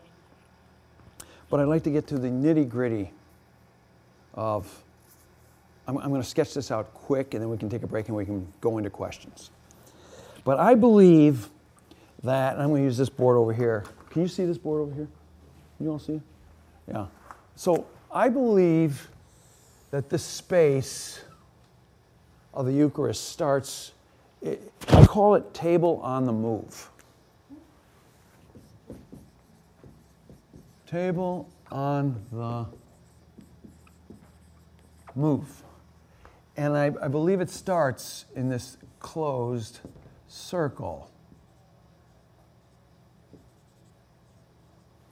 [1.49, 3.11] but I'd like to get to the nitty gritty
[4.33, 4.83] of.
[5.87, 8.07] I'm, I'm going to sketch this out quick and then we can take a break
[8.07, 9.51] and we can go into questions.
[10.43, 11.49] But I believe
[12.23, 13.85] that, and I'm going to use this board over here.
[14.09, 15.07] Can you see this board over here?
[15.79, 16.21] You all see it?
[16.87, 17.07] Yeah.
[17.55, 19.09] So I believe
[19.91, 21.21] that this space
[22.53, 23.91] of the Eucharist starts,
[24.43, 26.89] I call it table on the move.
[30.87, 32.65] Table on the
[35.15, 35.63] move.
[36.57, 39.79] And I, I believe it starts in this closed
[40.27, 41.11] circle.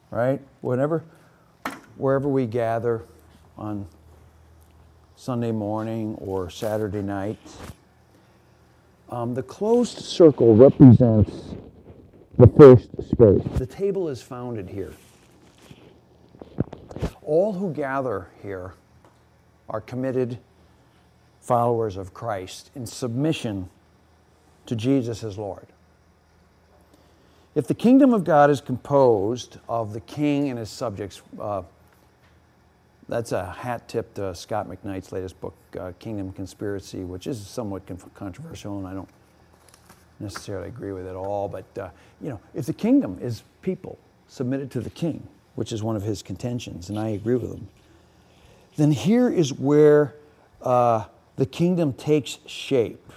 [0.10, 0.42] Right?
[0.62, 1.04] Whenever,
[1.98, 3.04] wherever we gather
[3.58, 3.88] on
[5.16, 7.38] Sunday morning or Saturday night,
[9.10, 11.32] um, the closed circle represents
[12.40, 13.44] the first space.
[13.60, 14.94] The table is founded here.
[17.22, 18.74] All who gather here
[19.70, 20.40] are committed
[21.46, 23.70] followers of Christ in submission
[24.66, 25.68] to Jesus as Lord.
[27.54, 31.62] If the kingdom of God is composed of the king and his subjects, uh,
[33.08, 37.84] that's a hat tip to Scot McKnight's latest book, uh, Kingdom Conspiracy, which is somewhat
[38.16, 39.10] controversial, and I don't
[40.20, 41.48] necessarily agree with it all.
[41.48, 45.84] But uh, you know, if the kingdom is people submitted to the king, which is
[45.84, 47.68] one of his contentions, and I agree with him,
[48.78, 50.16] then here is where
[50.64, 51.06] uh,
[51.36, 53.12] the kingdom takes shape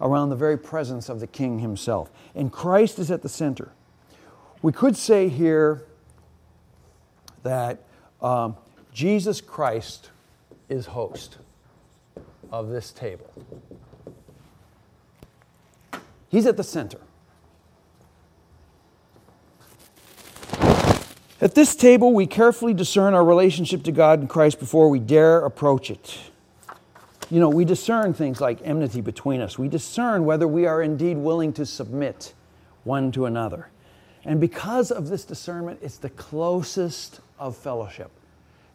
[0.00, 2.10] around the very presence of the king himself.
[2.34, 3.72] And Christ is at the center.
[4.62, 5.84] We could say here
[7.42, 7.82] that
[8.22, 8.56] um,
[8.92, 10.10] Jesus Christ
[10.68, 11.38] is host
[12.52, 13.30] of this table.
[16.28, 16.98] He's at the center.
[21.40, 25.38] At this table, we carefully discern our relationship to God and Christ before we dare
[25.38, 26.29] approach it.
[27.30, 29.56] You know, we discern things like enmity between us.
[29.56, 32.34] We discern whether we are indeed willing to submit
[32.82, 33.68] one to another.
[34.24, 38.10] And because of this discernment, it's the closest of fellowship.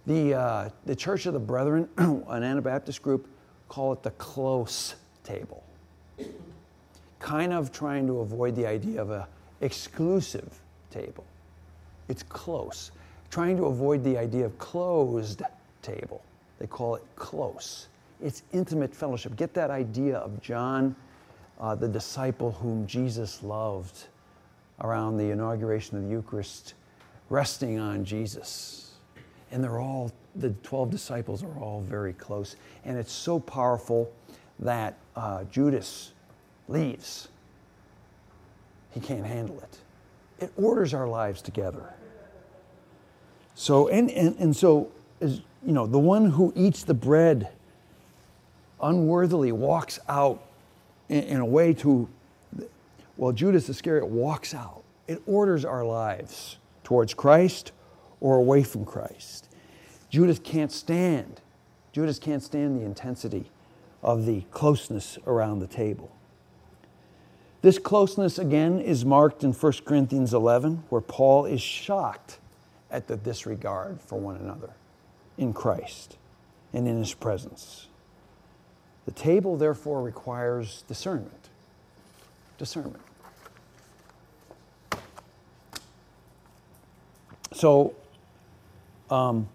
[0.07, 3.27] The, uh, the Church of the Brethren, an Anabaptist group,
[3.67, 5.61] call it the close table.
[7.19, 9.27] Kind of trying to avoid the idea of a
[9.59, 11.25] exclusive table.
[12.07, 12.91] It's close.
[13.31, 15.41] Trying to avoid the idea of closed
[15.81, 16.23] table.
[16.59, 17.87] They call it close.
[18.21, 19.35] It's intimate fellowship.
[19.35, 20.95] Get that idea of John,
[21.59, 24.05] uh, the disciple whom Jesus loved,
[24.81, 26.73] around the inauguration of the Eucharist,
[27.29, 28.93] resting on Jesus.
[29.51, 32.55] And they're all, the 12 disciples are all very close.
[32.83, 34.11] And it's so powerful
[34.59, 36.13] that uh, Judas
[36.67, 37.29] leaves.
[38.91, 39.79] He can't handle it
[40.39, 41.93] it orders our lives together.
[43.55, 47.49] So, and, and, and so, as you know, the one who eats the bread
[48.81, 50.43] unworthily walks out
[51.09, 52.07] in, in a way to,
[53.17, 54.83] well, Judas Iscariot walks out.
[55.07, 57.71] It orders our lives towards Christ
[58.19, 59.49] or away from Christ.
[60.09, 61.41] Judas can't stand.
[61.91, 63.51] Judas can't stand the intensity
[64.01, 66.11] of the closeness around the table.
[67.61, 72.37] This closeness again is marked in 1 Corinthians 11, where Paul is shocked
[72.91, 74.73] at the disregard for one another
[75.37, 76.17] in Christ
[76.73, 77.87] and in his presence.
[79.05, 81.49] The table, therefore, requires discernment.
[82.57, 83.01] Discernment.
[87.53, 87.95] So,
[89.09, 89.47] um,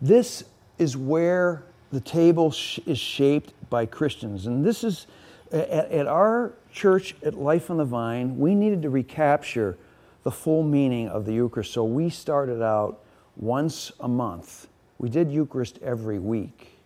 [0.00, 0.44] this
[0.78, 4.46] is where the table sh- is shaped by Christians.
[4.46, 5.06] And this is
[5.50, 9.76] at, at our church at Life on the Vine, we needed to recapture
[10.22, 11.72] the full meaning of the Eucharist.
[11.72, 13.00] So we started out
[13.36, 14.68] once a month.
[14.98, 16.77] We did Eucharist every week.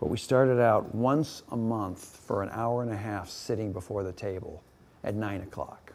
[0.00, 4.02] But we started out once a month for an hour and a half sitting before
[4.02, 4.62] the table
[5.04, 5.92] at 9 o'clock.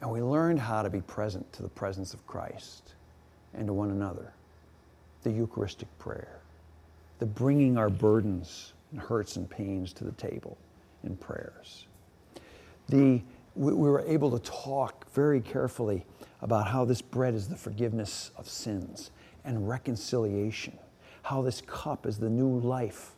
[0.00, 2.94] And we learned how to be present to the presence of Christ
[3.54, 4.32] and to one another.
[5.24, 6.38] The Eucharistic prayer,
[7.18, 10.56] the bringing our burdens and hurts and pains to the table
[11.02, 11.86] in prayers.
[12.88, 13.20] The,
[13.56, 16.06] we, we were able to talk very carefully
[16.40, 19.10] about how this bread is the forgiveness of sins
[19.44, 20.78] and reconciliation,
[21.28, 23.10] how this cup is the new life,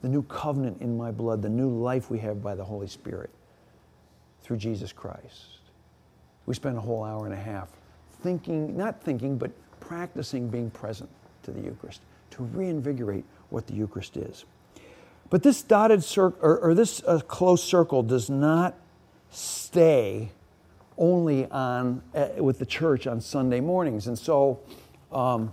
[0.00, 3.28] the new covenant in my blood, the new life we have by the Holy Spirit
[4.40, 5.58] through Jesus Christ.
[6.46, 7.68] We spent a whole hour and a half
[8.22, 9.50] thinking, not thinking, but
[9.80, 11.10] practicing being present
[11.42, 12.00] to the Eucharist
[12.30, 14.46] to reinvigorate what the Eucharist is.
[15.28, 18.76] But this dotted circle, or, or, this uh, close circle, does not
[19.30, 20.30] stay
[20.96, 24.06] only on uh, with the church on Sunday mornings.
[24.06, 24.60] And so,
[25.12, 25.52] um,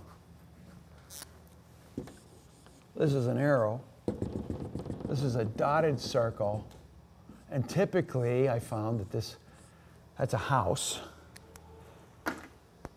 [2.96, 3.80] this is an arrow.
[5.08, 6.66] This is a dotted circle.
[7.50, 9.36] And typically, I found that this
[10.18, 11.00] that's a house.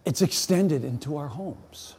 [0.06, 1.96] It's extended into our homes.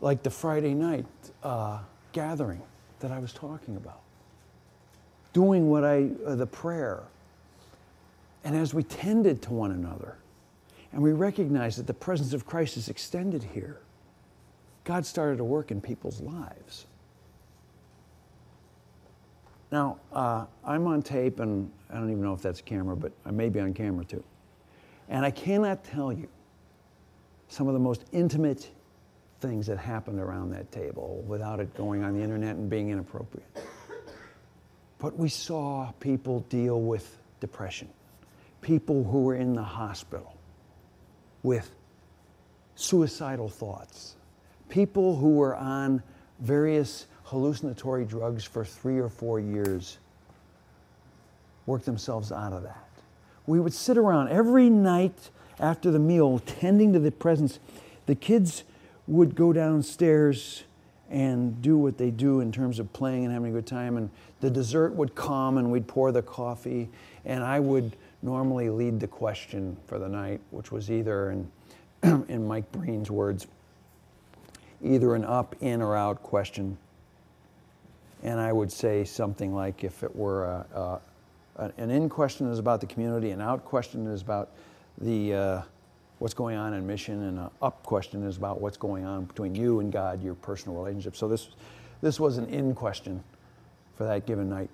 [0.00, 1.06] Like the Friday night
[1.42, 1.80] uh,
[2.12, 2.62] gathering
[3.00, 4.00] that I was talking about.
[5.32, 7.02] Doing what I, uh, the prayer.
[8.44, 10.16] And as we tended to one another,
[10.92, 13.80] and we recognized that the presence of Christ is extended here,
[14.84, 16.86] God started to work in people's lives.
[19.72, 23.12] Now, uh, I'm on tape, and I don't even know if that's a camera, but
[23.24, 24.22] I may be on camera too.
[25.08, 26.28] And I cannot tell you
[27.48, 28.70] some of the most intimate
[29.40, 33.48] things that happened around that table without it going on the internet and being inappropriate.
[34.98, 37.88] But we saw people deal with depression,
[38.62, 40.36] people who were in the hospital
[41.42, 41.70] with
[42.74, 44.16] suicidal thoughts,
[44.68, 46.02] people who were on
[46.40, 49.98] various hallucinatory drugs for three or four years
[51.66, 52.88] work themselves out of that.
[53.46, 57.58] We would sit around every night after the meal, tending to the presence.
[58.06, 58.64] The kids
[59.06, 60.64] would go downstairs
[61.10, 63.96] and do what they do in terms of playing and having a good time.
[63.96, 64.10] And
[64.40, 66.88] the dessert would come, and we'd pour the coffee.
[67.24, 71.50] And I would normally lead the question for the night, which was either, in,
[72.28, 73.46] in Mike Breen's words,
[74.84, 76.78] either an up, in, or out question
[78.24, 81.00] and I would say something like if it were a,
[81.56, 84.50] a, an in question is about the community, an out question is about
[84.98, 85.62] the uh,
[86.18, 89.54] what's going on in mission, and an up question is about what's going on between
[89.54, 91.14] you and God, your personal relationship.
[91.14, 91.48] So this
[92.00, 93.22] this was an in question
[93.96, 94.70] for that given night.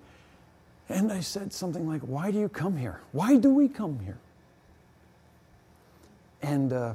[0.88, 3.00] And I said something like, Why do you come here?
[3.10, 4.18] Why do we come here?
[6.42, 6.94] And uh,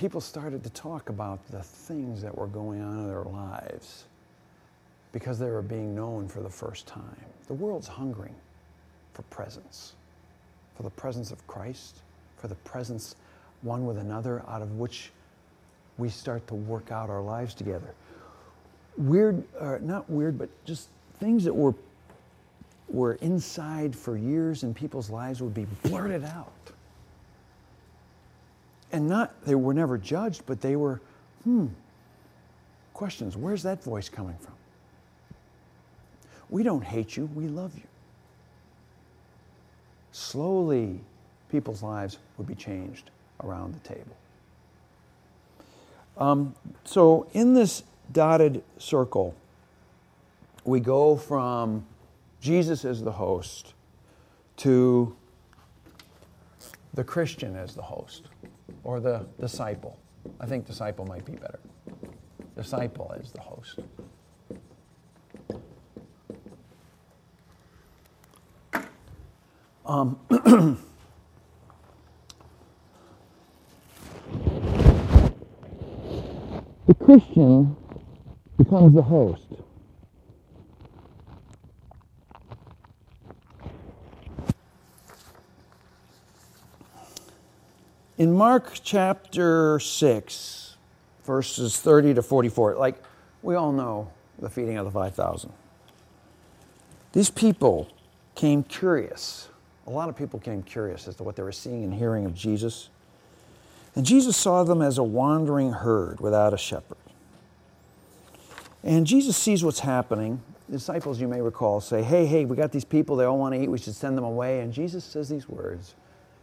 [0.00, 4.04] people started to talk about the things that were going on in their lives
[5.12, 7.26] because they were being known for the first time.
[7.48, 8.34] The world's hungering
[9.12, 9.92] for presence,
[10.74, 11.98] for the presence of Christ,
[12.38, 13.14] for the presence
[13.60, 15.10] one with another out of which
[15.98, 17.92] we start to work out our lives together.
[18.96, 20.88] Weird, uh, not weird, but just
[21.18, 21.74] things that were,
[22.88, 26.54] were inside for years in people's lives would be blurted out.
[28.92, 31.00] And not, they were never judged, but they were,
[31.44, 31.66] hmm,
[32.92, 33.36] questions.
[33.36, 34.54] Where's that voice coming from?
[36.48, 37.84] We don't hate you, we love you.
[40.12, 41.00] Slowly,
[41.50, 43.10] people's lives would be changed
[43.44, 44.16] around the table.
[46.18, 49.34] Um, so, in this dotted circle,
[50.64, 51.86] we go from
[52.40, 53.74] Jesus as the host
[54.58, 55.16] to
[56.92, 58.29] the Christian as the host
[58.84, 59.98] or the disciple.
[60.40, 61.60] I think disciple might be better.
[62.56, 63.80] Disciple is the host.
[69.86, 70.76] Um, the
[77.04, 77.76] Christian
[78.56, 79.46] becomes the host.
[88.20, 90.76] In Mark chapter 6,
[91.24, 93.02] verses 30 to 44, like
[93.40, 95.50] we all know the feeding of the 5,000,
[97.12, 97.88] these people
[98.34, 99.48] came curious
[99.86, 102.32] a lot of people came curious as to what they were seeing and hearing of
[102.32, 102.90] Jesus.
[103.96, 106.96] And Jesus saw them as a wandering herd without a shepherd.
[108.84, 110.40] And Jesus sees what's happening.
[110.68, 113.54] The disciples, you may recall, say, Hey, hey, we got these people, they all want
[113.54, 114.60] to eat, we should send them away.
[114.60, 115.96] And Jesus says these words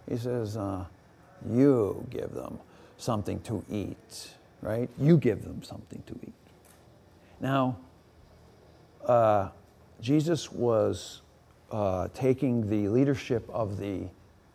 [0.09, 0.83] He says, uh,
[1.45, 2.59] You give them
[2.97, 4.29] something to eat,
[4.61, 4.89] right?
[4.97, 6.33] You give them something to eat.
[7.39, 7.77] Now,
[9.05, 9.49] uh,
[10.01, 11.21] Jesus was
[11.71, 14.03] uh, taking the leadership of the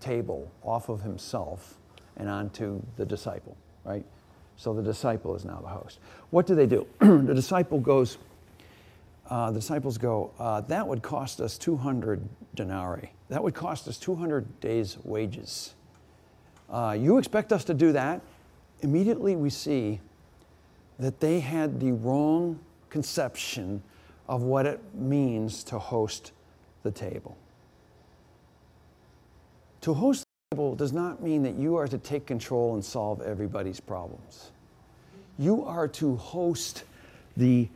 [0.01, 1.74] table off of himself
[2.16, 4.05] and onto the disciple, right?
[4.57, 5.99] So the disciple is now the host.
[6.30, 6.87] What do they do?
[7.01, 8.18] the disciple goes,
[9.30, 13.11] uh, the disciples go, uh, that would cost us 200 denarii.
[13.28, 15.74] That would cost us 200 days' wages.
[16.72, 18.22] Uh, you expect us to do that?
[18.80, 20.00] Immediately we see
[20.98, 22.58] that they had the wrong
[22.88, 23.82] conception
[24.28, 26.32] of what it means to host
[26.82, 27.36] the table.
[29.82, 33.20] To host the table does not mean that you are to take control and solve
[33.20, 34.52] everybody's problems.
[35.38, 36.84] You are to host
[37.36, 37.68] the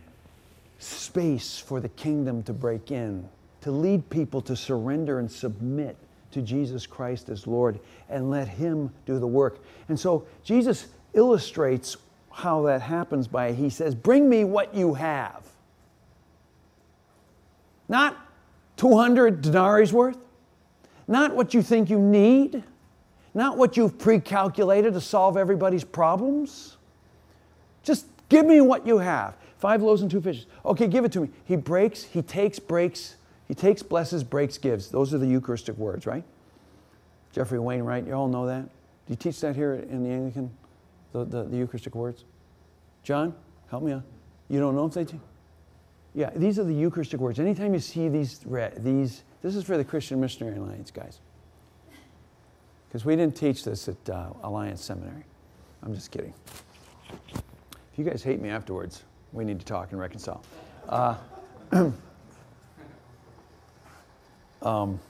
[0.78, 3.28] space for the kingdom to break in,
[3.62, 5.96] to lead people to surrender and submit
[6.36, 7.80] to Jesus Christ as Lord
[8.10, 9.58] and let Him do the work.
[9.88, 11.96] And so Jesus illustrates
[12.30, 15.42] how that happens by He says, Bring me what you have.
[17.88, 18.16] Not
[18.76, 20.18] 200 denarii worth,
[21.08, 22.62] not what you think you need,
[23.32, 26.76] not what you've pre calculated to solve everybody's problems.
[27.82, 29.38] Just give me what you have.
[29.56, 30.44] Five loaves and two fishes.
[30.66, 31.30] Okay, give it to me.
[31.46, 33.15] He breaks, he takes, breaks,
[33.48, 34.88] he takes, blesses, breaks, gives.
[34.88, 36.24] Those are the Eucharistic words, right?
[37.32, 38.62] Geoffrey Wainwright, you all know that?
[38.62, 40.50] Do you teach that here in the Anglican,
[41.12, 42.24] the, the, the Eucharistic words?
[43.02, 43.34] John,
[43.70, 44.02] help me out.
[44.48, 45.20] You don't know if they teach?
[46.14, 47.38] Yeah, these are the Eucharistic words.
[47.38, 48.40] Anytime you see these,
[48.78, 51.20] these this is for the Christian Missionary Alliance guys.
[52.88, 55.24] Because we didn't teach this at uh, Alliance Seminary.
[55.82, 56.32] I'm just kidding.
[57.12, 60.42] If you guys hate me afterwards, we need to talk and reconcile.
[60.88, 61.16] Uh,
[64.66, 65.00] um,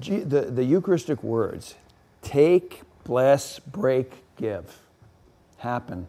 [0.00, 1.74] the, the Eucharistic words
[2.22, 4.80] take, bless, break, give
[5.58, 6.08] happen,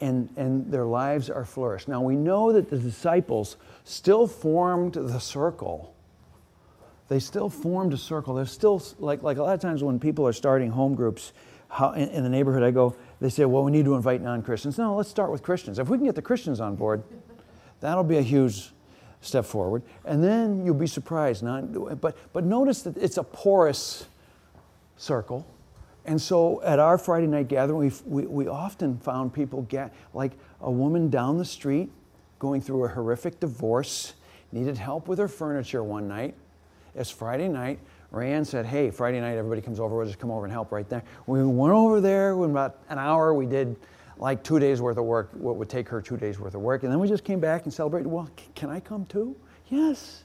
[0.00, 1.86] and, and their lives are flourished.
[1.88, 5.94] Now we know that the disciples still formed the circle.
[7.08, 8.34] They still formed a circle.
[8.34, 11.32] There's still, like, like a lot of times when people are starting home groups
[11.68, 14.42] how, in, in the neighborhood, I go, they say, well, we need to invite non
[14.42, 14.78] Christians.
[14.78, 15.78] No, let's start with Christians.
[15.78, 17.02] If we can get the Christians on board,
[17.80, 18.72] that'll be a huge
[19.22, 19.82] step forward.
[20.04, 21.42] And then you'll be surprised.
[21.42, 24.06] Not, but, but notice that it's a porous
[24.98, 25.46] circle.
[26.04, 30.70] And so at our Friday night gathering, we, we often found people get, like a
[30.70, 31.90] woman down the street
[32.38, 34.14] going through a horrific divorce,
[34.50, 36.34] needed help with her furniture one night.
[36.94, 37.78] It's Friday night.
[38.12, 39.96] Rayanne said, Hey, Friday night, everybody comes over.
[39.96, 41.04] We'll just come over and help right there.
[41.26, 42.32] We went over there.
[42.32, 43.76] In about an hour, we did
[44.18, 46.82] like two days worth of work, what would take her two days worth of work.
[46.82, 48.08] And then we just came back and celebrated.
[48.08, 49.36] Well, can I come too?
[49.68, 50.24] Yes.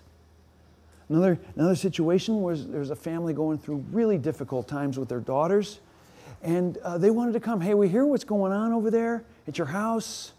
[1.09, 5.79] Another, another situation was there's a family going through really difficult times with their daughters.
[6.43, 7.61] And uh, they wanted to come.
[7.61, 10.33] Hey, we hear what's going on over there at your house.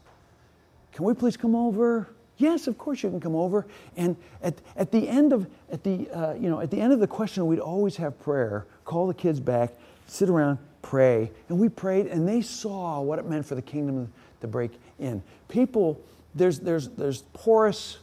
[0.92, 2.08] Can we please come over?
[2.36, 3.66] Yes, of course you can come over.
[3.96, 7.00] And at, at the end of at the uh, you know at the end of
[7.00, 8.66] the question, we'd always have prayer.
[8.84, 9.74] Call the kids back,
[10.06, 14.12] sit around, pray, and we prayed, and they saw what it meant for the kingdom
[14.40, 15.22] to break in.
[15.48, 16.00] People,
[16.34, 17.98] there's there's there's porous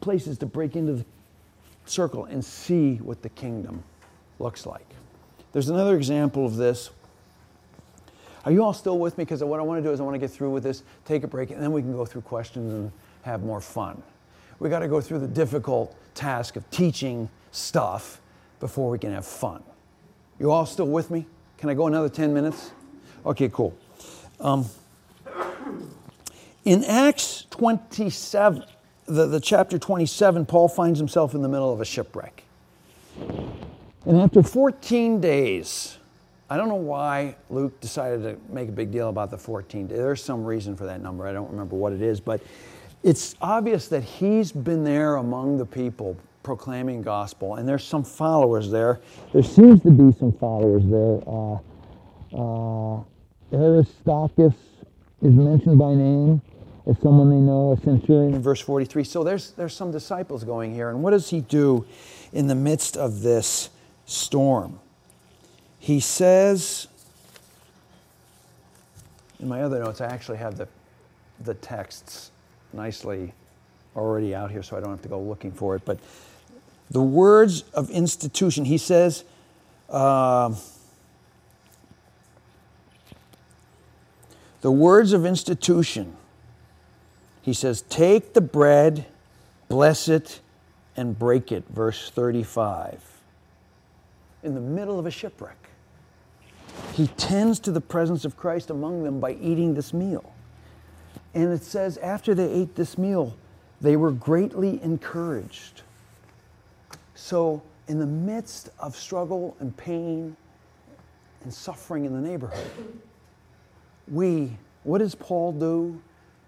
[0.00, 1.04] places to break into the
[1.86, 3.82] circle and see what the kingdom
[4.38, 4.86] looks like.
[5.52, 6.90] There's another example of this.
[8.44, 9.24] Are you all still with me?
[9.24, 11.24] Because what I want to do is I want to get through with this, take
[11.24, 12.92] a break, and then we can go through questions and
[13.22, 14.02] have more fun.
[14.58, 18.20] We got to go through the difficult task of teaching stuff
[18.60, 19.62] before we can have fun.
[20.38, 21.26] You all still with me?
[21.58, 22.70] Can I go another 10 minutes?
[23.26, 23.76] Okay, cool.
[24.40, 24.66] Um,
[26.64, 28.64] in Acts 27,
[29.06, 32.44] the, the chapter 27, Paul finds himself in the middle of a shipwreck.
[34.06, 35.98] And after 14 days,
[36.48, 39.98] I don't know why Luke decided to make a big deal about the 14 days.
[39.98, 41.26] There's some reason for that number.
[41.26, 42.40] I don't remember what it is, but
[43.02, 48.70] it's obvious that he's been there among the people proclaiming gospel, and there's some followers
[48.70, 49.00] there.
[49.32, 51.20] There seems to be some followers there.
[51.26, 51.58] Uh,
[52.34, 53.02] uh,
[53.52, 54.54] Aristarchus
[55.22, 56.42] is mentioned by name
[56.88, 59.04] as someone they know, a centurion in verse 43.
[59.04, 60.88] So there's, there's some disciples going here.
[60.88, 61.84] And what does he do
[62.32, 63.68] in the midst of this
[64.06, 64.80] storm?
[65.78, 66.88] He says,
[69.38, 70.66] in my other notes, I actually have the,
[71.40, 72.30] the texts
[72.72, 73.32] nicely
[73.94, 75.82] already out here, so I don't have to go looking for it.
[75.84, 75.98] But
[76.90, 79.24] the words of institution, he says,
[79.90, 80.54] uh,
[84.60, 86.16] the words of institution
[87.48, 89.06] he says, Take the bread,
[89.70, 90.40] bless it,
[90.98, 91.64] and break it.
[91.70, 93.02] Verse 35.
[94.42, 95.56] In the middle of a shipwreck,
[96.92, 100.30] he tends to the presence of Christ among them by eating this meal.
[101.32, 103.34] And it says, after they ate this meal,
[103.80, 105.80] they were greatly encouraged.
[107.20, 110.36] So, in the midst of struggle and pain
[111.42, 112.70] and suffering in the neighborhood,
[114.06, 116.00] we, what does Paul do?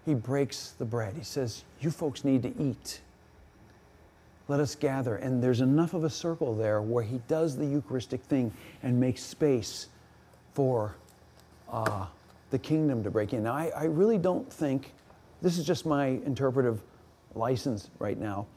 [0.05, 1.13] he breaks the bread.
[1.15, 3.01] He says, You folks need to eat.
[4.47, 5.17] Let us gather.
[5.17, 8.51] And there's enough of a circle there where he does the Eucharistic thing
[8.83, 9.87] and makes space
[10.53, 10.95] for
[11.71, 12.07] uh,
[12.49, 13.43] the kingdom to break in.
[13.43, 14.91] Now, I, I really don't think,
[15.41, 16.81] this is just my interpretive
[17.35, 18.47] license right now.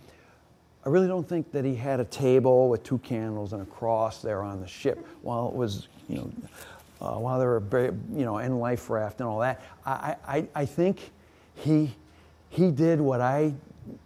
[0.85, 4.21] I really don't think that he had a table with two candles and a cross
[4.21, 6.31] there on the ship while it was, you know,
[7.01, 9.63] uh, while they were, you know, in life raft and all that.
[9.87, 11.11] I, I, I think
[11.55, 11.95] he,
[12.51, 13.55] he did what I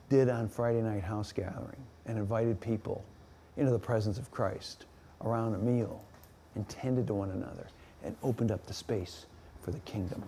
[0.09, 1.85] did on Friday night house gathering.
[2.07, 3.05] and invited people
[3.57, 4.87] into the presence of Christ
[5.25, 6.03] around a meal
[6.55, 7.67] and tended to one another
[8.05, 9.27] and opened up the space
[9.61, 10.23] for the kingdom.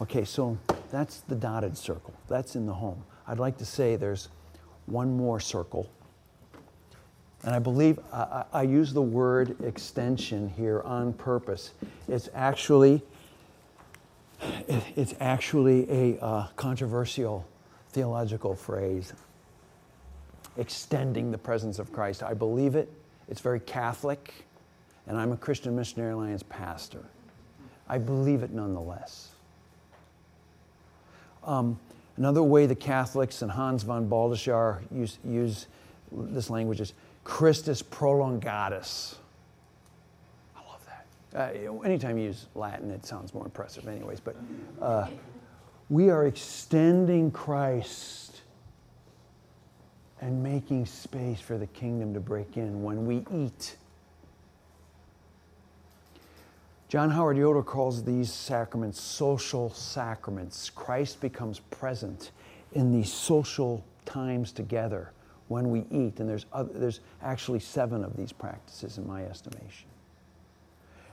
[0.00, 0.56] Okay, so
[0.90, 2.14] that's the dotted circle.
[2.28, 3.02] That's in the home.
[3.26, 4.28] I'd like to say there's
[4.86, 5.88] one more circle.
[7.44, 11.72] And I believe I, I use the word extension here on purpose.
[12.08, 13.02] It's actually,
[14.96, 17.46] it's actually a uh, controversial
[17.90, 19.12] theological phrase.
[20.56, 22.22] Extending the presence of Christ.
[22.22, 22.92] I believe it.
[23.28, 24.44] It's very Catholic,
[25.06, 27.02] and I'm a Christian Missionary Alliance pastor.
[27.88, 29.30] I believe it nonetheless.
[31.44, 31.78] Um,
[32.16, 35.66] another way the Catholics and Hans von Balthasar use, use
[36.10, 36.94] this language is
[37.24, 39.16] Christus prolongatus.
[40.56, 41.56] I love that.
[41.56, 44.20] Uh, anytime you use Latin, it sounds more impressive, anyways.
[44.20, 44.36] But
[44.80, 45.08] uh,
[45.88, 48.42] we are extending Christ
[50.20, 53.76] and making space for the kingdom to break in when we eat
[56.92, 60.68] John Howard Yoder calls these sacraments social sacraments.
[60.68, 62.32] Christ becomes present
[62.72, 65.10] in these social times together
[65.48, 66.20] when we eat.
[66.20, 69.88] And there's, other, there's actually seven of these practices in my estimation.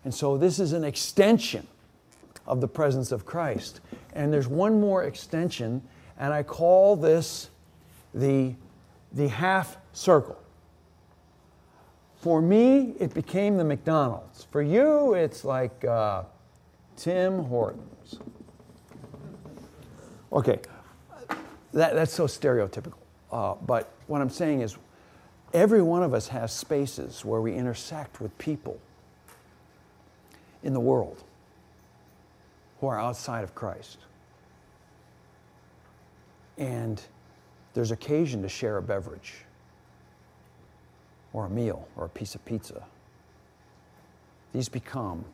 [0.04, 1.66] And so this is an extension
[2.46, 3.80] of the presence of Christ.
[4.12, 5.82] And there's one more extension,
[6.18, 7.52] and I call this
[8.14, 8.54] the,
[9.14, 10.38] the half circle.
[12.20, 14.46] For me, it became the McDonald's.
[14.52, 16.24] For you, it's like uh,
[16.98, 18.20] Tim Hortons.
[20.34, 20.60] Okay,
[21.72, 22.94] that, that's so stereotypical.
[23.32, 24.78] Uh, but what I'm saying is,
[25.54, 28.80] every one of us has spaces where we intersect with people
[30.62, 31.24] in the world
[32.82, 34.00] who are outside of Christ.
[36.58, 37.02] And
[37.74, 39.46] there's occasion to share a beverage
[41.34, 42.84] or a meal or a piece of pizza.
[44.54, 45.26] These become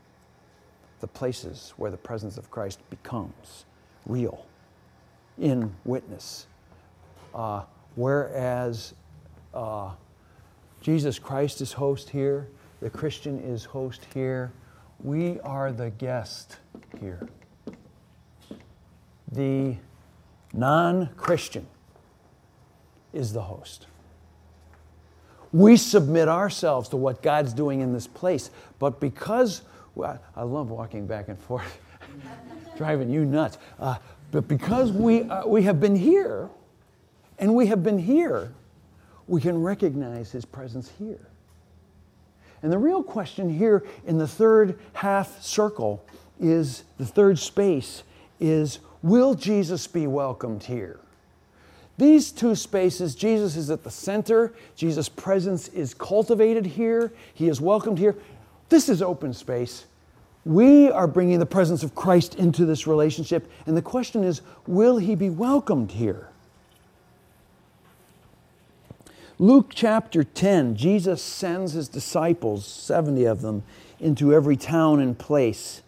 [1.00, 3.66] the places where the presence of Christ becomes
[4.06, 4.46] real
[5.38, 6.48] in witness.
[7.34, 7.64] Uh,
[7.96, 8.94] whereas
[9.54, 9.92] uh,
[10.82, 12.48] Jesus Christ is host here,
[12.82, 14.52] the Christian is host here,
[15.04, 16.58] we are the guest
[17.00, 17.28] here.
[19.32, 19.76] The
[20.54, 21.68] non Christian
[23.12, 23.88] is the host.
[25.56, 28.50] We submit ourselves to what God's doing in this place.
[28.78, 29.62] But because,
[29.98, 31.80] I love walking back and forth,
[32.78, 33.58] driving you nuts.
[33.80, 33.96] Uh,
[34.32, 36.50] but because we, uh, we have been here,
[37.40, 38.52] and we have been here,
[39.28, 41.26] we can recognize His presence here.
[42.62, 46.06] And the real question here in the third half circle
[46.38, 48.04] is the third space
[48.42, 51.00] is will Jesus be welcomed here?
[51.98, 54.54] These two spaces, Jesus is at the center.
[54.76, 57.14] Jesus' presence is cultivated here.
[57.34, 58.16] He is welcomed here.
[58.70, 59.86] This is open space.
[60.44, 63.50] We are bringing the presence of Christ into this relationship.
[63.66, 66.30] And the question is will he be welcomed here?
[69.38, 73.64] Luke chapter 10, Jesus sends his disciples, 70 of them,
[74.00, 75.82] into every town and place.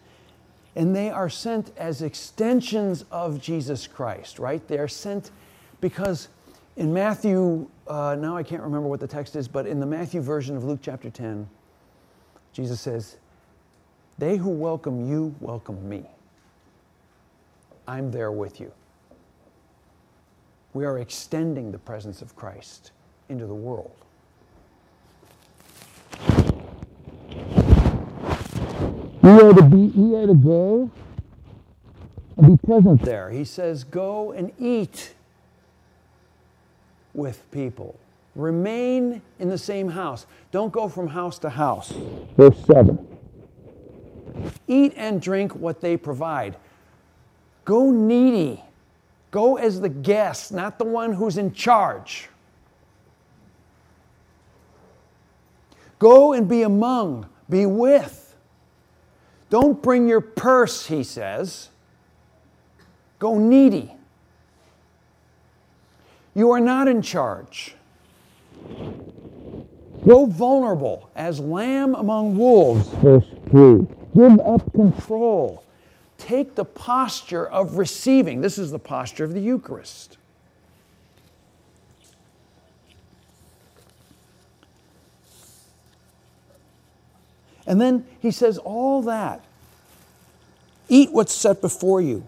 [0.76, 4.66] And they are sent as extensions of Jesus Christ, right?
[4.68, 5.30] They are sent
[5.80, 6.28] because
[6.76, 10.20] in Matthew, uh, now I can't remember what the text is, but in the Matthew
[10.20, 11.48] version of Luke chapter 10,
[12.52, 13.16] Jesus says,
[14.18, 16.04] They who welcome you welcome me.
[17.86, 18.72] I'm there with you.
[20.74, 22.92] We are extending the presence of Christ
[23.28, 23.96] into the world.
[29.22, 30.90] We are to be, we are to go
[32.36, 33.30] and be present there.
[33.30, 35.14] He says, Go and eat
[37.18, 37.98] with people.
[38.34, 40.26] Remain in the same house.
[40.52, 41.92] Don't go from house to house.
[42.36, 43.06] Verse 7.
[44.68, 46.56] Eat and drink what they provide.
[47.64, 48.62] Go needy.
[49.30, 52.28] Go as the guest, not the one who's in charge.
[55.98, 58.36] Go and be among, be with.
[59.50, 61.70] Don't bring your purse, he says.
[63.18, 63.97] Go needy.
[66.38, 67.74] You are not in charge.
[70.06, 72.86] Go vulnerable as lamb among wolves.
[73.02, 73.84] Verse 3.
[74.14, 75.64] Give up control.
[76.16, 78.40] Take the posture of receiving.
[78.40, 80.16] This is the posture of the Eucharist.
[87.66, 89.44] And then he says, all that.
[90.88, 92.24] Eat what's set before you.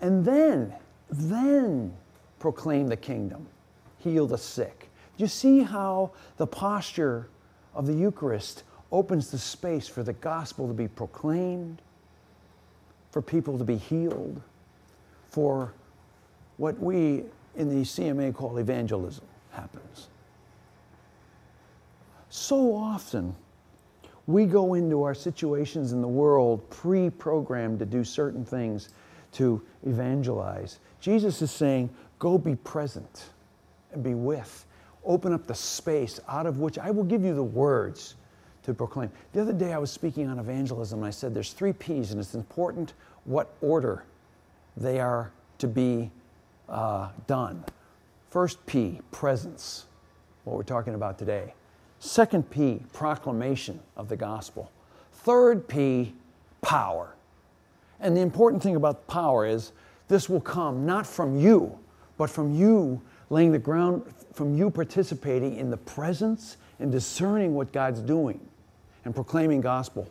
[0.00, 0.74] And then,
[1.08, 1.94] then
[2.40, 3.46] proclaim the kingdom.
[3.98, 4.88] heal the sick.
[5.16, 7.28] Do you see how the posture
[7.74, 11.82] of the Eucharist opens the space for the gospel to be proclaimed,
[13.12, 14.40] for people to be healed,
[15.28, 15.72] for
[16.56, 17.24] what we
[17.56, 20.08] in the CMA call evangelism happens.
[22.28, 23.34] So often,
[24.26, 28.90] we go into our situations in the world pre programmed to do certain things
[29.32, 30.78] to evangelize.
[31.00, 31.90] Jesus is saying,
[32.20, 33.30] Go be present
[33.92, 34.66] and be with.
[35.04, 38.14] Open up the space out of which I will give you the words
[38.62, 39.10] to proclaim.
[39.32, 42.20] The other day I was speaking on evangelism and I said there's three P's and
[42.20, 42.92] it's important
[43.24, 44.04] what order
[44.76, 46.10] they are to be
[46.68, 47.64] uh, done.
[48.30, 49.86] First P, presence,
[50.44, 51.54] what we're talking about today.
[52.00, 54.70] Second P, proclamation of the gospel.
[55.12, 56.14] Third P,
[56.60, 57.14] power.
[57.98, 59.72] And the important thing about power is
[60.08, 61.78] this will come not from you,
[62.20, 63.00] but from you
[63.30, 64.02] laying the ground,
[64.34, 68.38] from you participating in the presence and discerning what God's doing
[69.06, 70.06] and proclaiming gospel.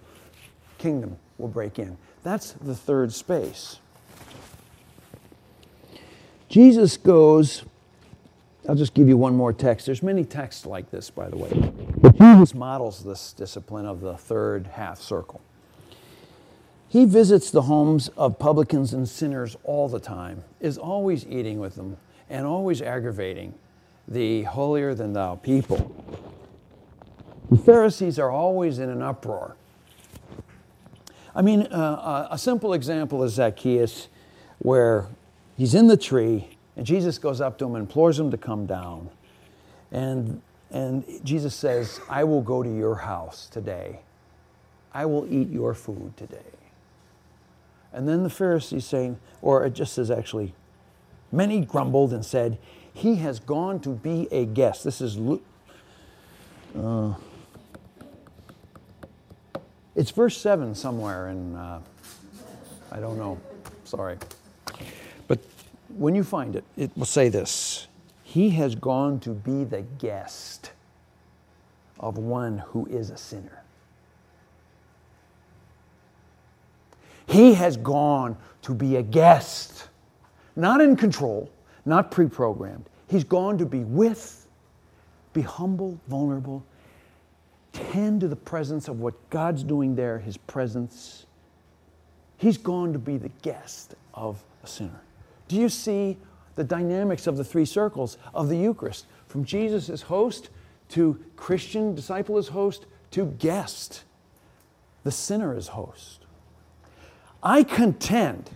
[0.79, 1.95] Kingdom will break in.
[2.23, 3.77] That's the third space.
[6.47, 7.63] Jesus goes,
[8.67, 9.85] I'll just give you one more text.
[9.85, 11.51] There's many texts like this, by the way.
[12.01, 15.41] But Jesus models this discipline of the third half circle.
[16.89, 21.75] He visits the homes of publicans and sinners all the time, is always eating with
[21.75, 21.97] them,
[22.29, 23.53] and always aggravating
[24.07, 25.95] the holier than thou people.
[27.51, 29.55] The Pharisees are always in an uproar.
[31.35, 34.07] I mean, uh, a simple example is Zacchaeus,
[34.57, 35.05] where
[35.57, 38.65] he's in the tree, and Jesus goes up to him and implores him to come
[38.65, 39.09] down.
[39.91, 43.99] And, and Jesus says, I will go to your house today.
[44.91, 46.39] I will eat your food today.
[47.91, 50.53] And then the Pharisees saying, or it just says actually,
[51.31, 52.57] many grumbled and said,
[52.93, 54.83] He has gone to be a guest.
[54.83, 55.43] This is Luke.
[56.77, 57.15] Uh,
[59.95, 61.79] it's verse 7 somewhere, and uh,
[62.91, 63.39] I don't know.
[63.83, 64.17] Sorry.
[65.27, 65.39] But
[65.89, 67.87] when you find it, it will say this
[68.23, 70.71] He has gone to be the guest
[71.99, 73.58] of one who is a sinner.
[77.29, 79.87] He has gone to be a guest,
[80.55, 81.51] not in control,
[81.85, 82.89] not pre programmed.
[83.07, 84.47] He's gone to be with,
[85.33, 86.65] be humble, vulnerable,
[87.71, 91.27] tend to the presence of what God's doing there, His presence.
[92.37, 95.01] He's gone to be the guest of a sinner.
[95.47, 96.17] Do you see
[96.55, 99.05] the dynamics of the three circles of the Eucharist?
[99.27, 100.49] From Jesus as host
[100.89, 104.03] to Christian disciple as host to guest.
[105.03, 106.25] The sinner as host.
[107.41, 108.49] I contend,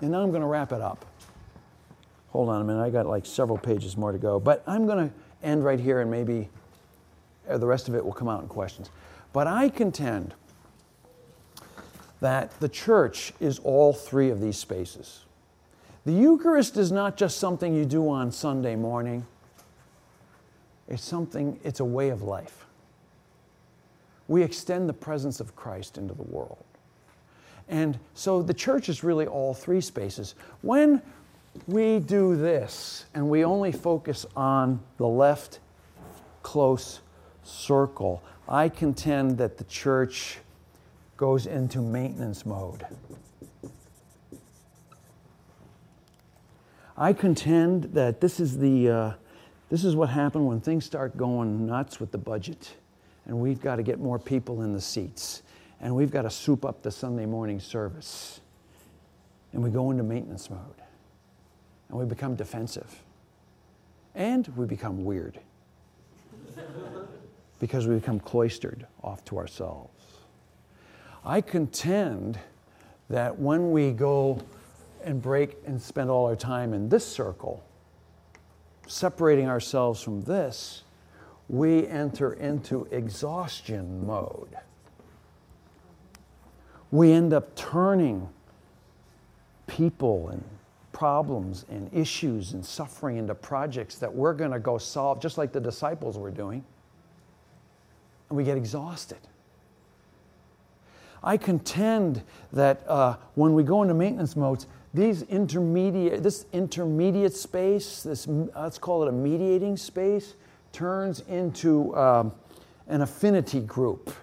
[0.00, 1.04] and now I'm going to wrap it up.
[2.30, 5.08] Hold on a minute, I got like several pages more to go, but I'm going
[5.08, 6.48] to end right here and maybe
[7.48, 8.90] uh, the rest of it will come out in questions.
[9.32, 10.34] But I contend
[12.20, 15.24] that the church is all three of these spaces.
[16.04, 19.26] The Eucharist is not just something you do on Sunday morning.
[20.88, 22.66] It's something, it's a way of life.
[24.26, 26.64] We extend the presence of Christ into the world.
[27.68, 30.34] And so the church is really all three spaces.
[30.62, 31.02] When
[31.66, 35.60] we do this and we only focus on the left
[36.42, 37.00] close
[37.42, 40.38] circle, I contend that the church
[41.18, 42.86] goes into maintenance mode.
[46.96, 49.12] I contend that this is, the, uh,
[49.68, 52.74] this is what happened when things start going nuts with the budget,
[53.26, 55.42] and we've got to get more people in the seats,
[55.80, 58.40] and we've got to soup up the Sunday morning service.
[59.52, 60.60] And we go into maintenance mode,
[61.88, 63.02] and we become defensive,
[64.14, 65.40] and we become weird
[67.58, 69.90] because we become cloistered off to ourselves.
[71.24, 72.38] I contend
[73.08, 74.42] that when we go
[75.02, 77.64] and break and spend all our time in this circle,
[78.86, 80.82] separating ourselves from this,
[81.48, 84.54] we enter into exhaustion mode.
[86.90, 88.28] We end up turning
[89.66, 90.42] people and
[90.92, 95.52] problems and issues and suffering into projects that we're going to go solve, just like
[95.52, 96.64] the disciples were doing
[98.28, 99.18] and we get exhausted.
[101.22, 102.22] I contend
[102.52, 108.78] that uh, when we go into maintenance modes, these intermediate, this intermediate space, this let's
[108.78, 110.34] call it a mediating space,
[110.72, 112.32] turns into um,
[112.86, 114.14] an affinity group.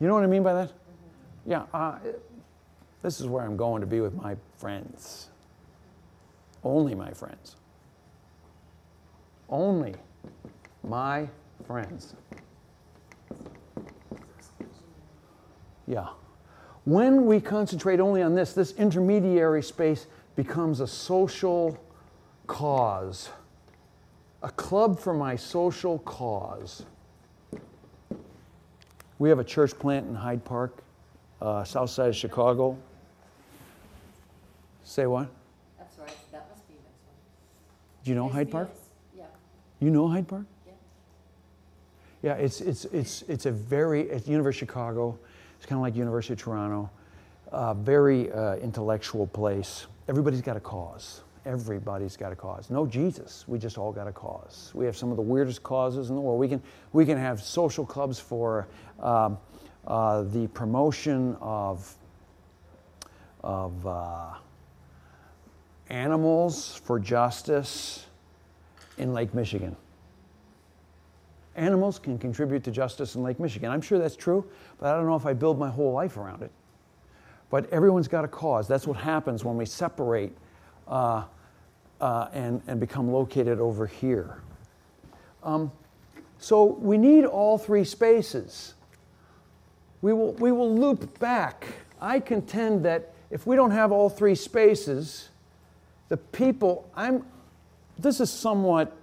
[0.00, 0.72] You know what I mean by that?
[1.48, 1.96] Yeah, uh,
[3.02, 5.30] this is where I'm going to be with my friends.
[6.62, 7.56] Only my friends.
[9.48, 9.94] Only
[10.84, 11.26] my
[11.66, 12.14] friends.
[15.86, 16.08] Yeah.
[16.84, 21.78] When we concentrate only on this, this intermediary space becomes a social
[22.46, 23.30] cause,
[24.42, 26.84] a club for my social cause.
[29.18, 30.82] We have a church plant in Hyde Park,
[31.40, 32.76] uh, south side of Chicago.
[34.84, 35.28] Say what?
[35.78, 37.16] That's right, that must be next one.
[38.04, 38.70] Do you know Hyde Park?
[39.16, 39.24] Yeah,
[39.80, 40.44] You know Hyde Park?
[40.66, 40.72] yeah.
[42.22, 45.18] Yeah, it's, it's, it's, it's a very, it's University of Chicago.
[45.58, 46.90] It's kind of like University of Toronto.
[47.52, 49.86] Uh, very uh, intellectual place.
[50.08, 51.22] Everybody's got a cause.
[51.46, 52.68] Everybody's got a cause.
[52.70, 53.44] No Jesus.
[53.46, 54.70] We just all got a cause.
[54.74, 56.38] We have some of the weirdest causes in the world.
[56.38, 56.62] We can,
[56.92, 58.66] we can have social clubs for
[59.00, 59.38] um,
[59.88, 61.92] uh, the promotion of,
[63.42, 64.34] of uh,
[65.90, 68.06] animals for justice
[68.98, 69.74] in Lake Michigan
[71.58, 73.70] animals can contribute to justice in Lake Michigan.
[73.70, 76.42] I'm sure that's true, but I don't know if I build my whole life around
[76.42, 76.52] it.
[77.50, 78.68] But everyone's got a cause.
[78.68, 80.32] That's what happens when we separate
[80.86, 81.24] uh,
[82.00, 84.40] uh, and, and become located over here.
[85.42, 85.72] Um,
[86.38, 88.74] so we need all three spaces.
[90.00, 91.66] We will, we will loop back.
[92.00, 95.28] I contend that if we don't have all three spaces,
[96.08, 97.24] the people, I'm,
[97.98, 98.96] this is somewhat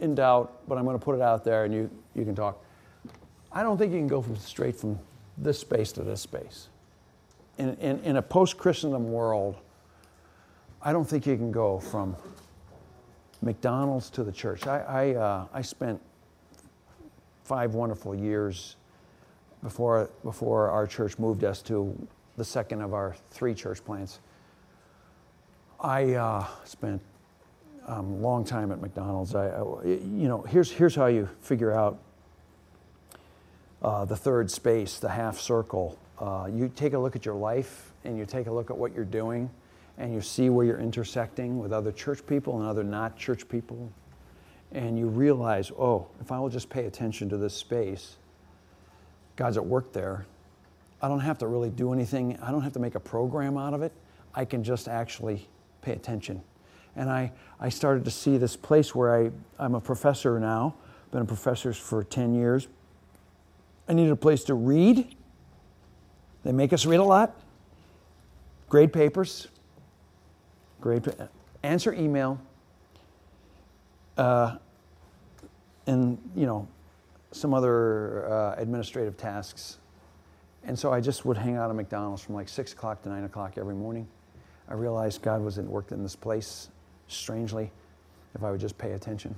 [0.00, 2.62] in doubt, but I'm going to put it out there and you, you can talk.
[3.50, 4.98] I don't think you can go from straight from
[5.38, 6.68] this space to this space.
[7.58, 9.56] In, in, in a post Christendom world,
[10.82, 12.16] I don't think you can go from
[13.40, 14.66] McDonald's to the church.
[14.66, 16.00] I, I, uh, I spent
[17.44, 18.76] five wonderful years
[19.62, 21.96] before, before our church moved us to
[22.36, 24.20] the second of our three church plants.
[25.80, 27.00] I uh, spent
[27.86, 29.34] um, long time at McDonald's.
[29.34, 31.98] I, I, you know, here's, here's how you figure out
[33.82, 35.98] uh, the third space, the half circle.
[36.18, 38.94] Uh, you take a look at your life and you take a look at what
[38.94, 39.50] you're doing
[39.98, 43.90] and you see where you're intersecting with other church people and other not church people.
[44.70, 48.16] And you realize, oh, if I will just pay attention to this space,
[49.42, 50.24] God's at work there.
[51.00, 53.74] I don't have to really do anything, I don't have to make a program out
[53.74, 53.92] of it.
[54.34, 55.48] I can just actually
[55.82, 56.42] pay attention
[56.96, 60.74] and I, I started to see this place where I, I'm a professor now,
[61.10, 62.68] been a professor for 10 years.
[63.88, 65.16] I needed a place to read.
[66.44, 67.34] They make us read a lot.
[68.68, 69.48] Grade papers,
[70.80, 71.04] grade,
[71.62, 72.40] answer email,
[74.16, 74.56] uh,
[75.86, 76.66] and you know,
[77.32, 79.78] some other uh, administrative tasks.
[80.64, 83.24] And so I just would hang out at McDonald's from like six o'clock to nine
[83.24, 84.06] o'clock every morning.
[84.68, 86.68] I realized God was at work in this place
[87.08, 87.70] strangely,
[88.34, 89.34] if I would just pay attention.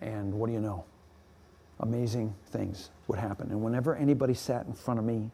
[0.00, 0.84] And what do you know?
[1.80, 3.50] Amazing things would happen.
[3.50, 5.30] And whenever anybody sat in front of me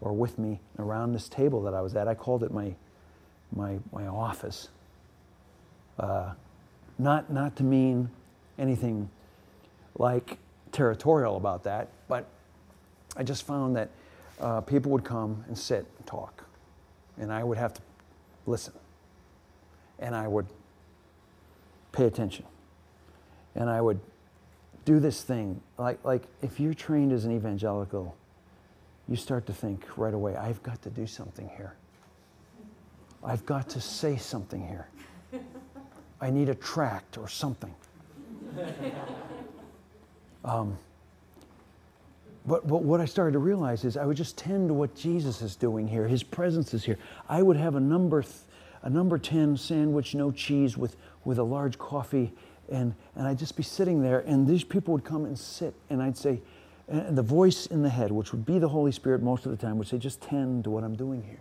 [0.00, 2.74] or with me around this table that I was at, I called it my,
[3.54, 4.68] my, my office.
[5.98, 6.32] Uh,
[6.98, 8.10] not, not to mean
[8.58, 9.08] anything
[9.96, 10.38] like
[10.74, 12.26] territorial about that, but
[13.16, 13.88] I just found that
[14.40, 16.44] uh, people would come and sit and talk,
[17.18, 17.80] and I would have to
[18.46, 18.74] listen,
[19.98, 20.46] and I would
[21.92, 22.44] pay attention.
[23.54, 24.00] And I would
[24.84, 25.60] do this thing.
[25.78, 28.16] Like, like if you're trained as an evangelical,
[29.08, 31.74] you start to think right away, I've got to do something here.
[33.22, 34.88] I've got to say something here.
[36.20, 37.74] I need a tract or something.
[40.44, 40.78] Um,
[42.46, 45.40] but, but what I started to realize is I would just tend to what Jesus
[45.40, 46.06] is doing here.
[46.06, 46.98] His presence is here.
[47.28, 48.22] I would have a number,
[48.82, 52.32] a number 10 sandwich, no cheese, with, with a large coffee,
[52.70, 56.02] and, and I'd just be sitting there, and these people would come and sit, and
[56.02, 56.40] I'd say,
[56.86, 59.56] and the voice in the head, which would be the Holy Spirit most of the
[59.56, 61.40] time, would say, just tend to what I'm doing here.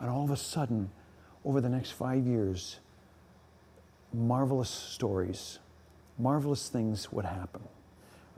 [0.00, 0.90] And all of a sudden,
[1.44, 2.78] over the next five years,
[4.14, 5.58] marvelous stories,
[6.18, 7.60] marvelous things would happen.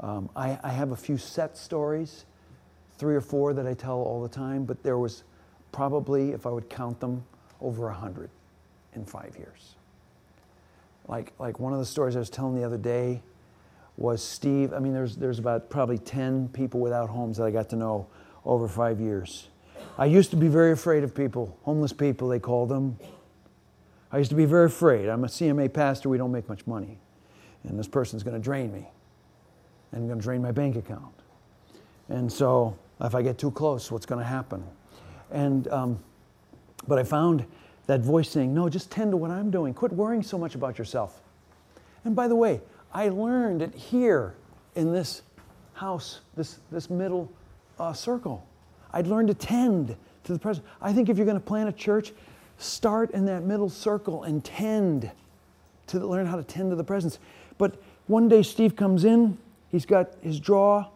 [0.01, 2.25] Um, I, I have a few set stories,
[2.99, 5.25] three or four that I tell all the time, but there was
[5.73, 7.25] probably, if I would count them,
[7.61, 8.31] over a hundred
[8.95, 9.77] in five years.
[11.09, 13.23] Like, like one of the stories I was telling the other day
[13.97, 14.73] was Steve.
[14.73, 18.07] I mean, there's, there's about probably 10 people without homes that I got to know
[18.45, 19.49] over five years.
[19.97, 22.99] I used to be very afraid of people, homeless people, they call them.
[24.11, 25.09] I used to be very afraid.
[25.09, 26.99] I'm a CMA pastor, we don't make much money.
[27.63, 28.89] And this person's going to drain me
[29.95, 31.15] and going to drain my bank account.
[32.09, 34.63] And so if I get too close, what's going to happen?
[35.31, 35.99] And, um,
[36.87, 37.45] but I found
[37.87, 39.73] that voice saying, No, just tend to what I'm doing.
[39.75, 41.21] Quit worrying so much about yourself.
[42.05, 42.61] And by the way,
[42.93, 44.35] I learned it here
[44.75, 45.23] in this
[45.75, 47.31] house, this, this middle
[47.79, 48.47] uh, circle.
[48.93, 50.67] I'd learned to tend to the presence.
[50.81, 52.13] I think if you're going to plant a church,
[52.59, 55.11] start in that middle circle and tend
[55.89, 57.19] to learn how to tend to the presence.
[57.59, 57.77] But
[58.07, 59.39] one day Steve comes in,
[59.75, 60.87] he's got his draw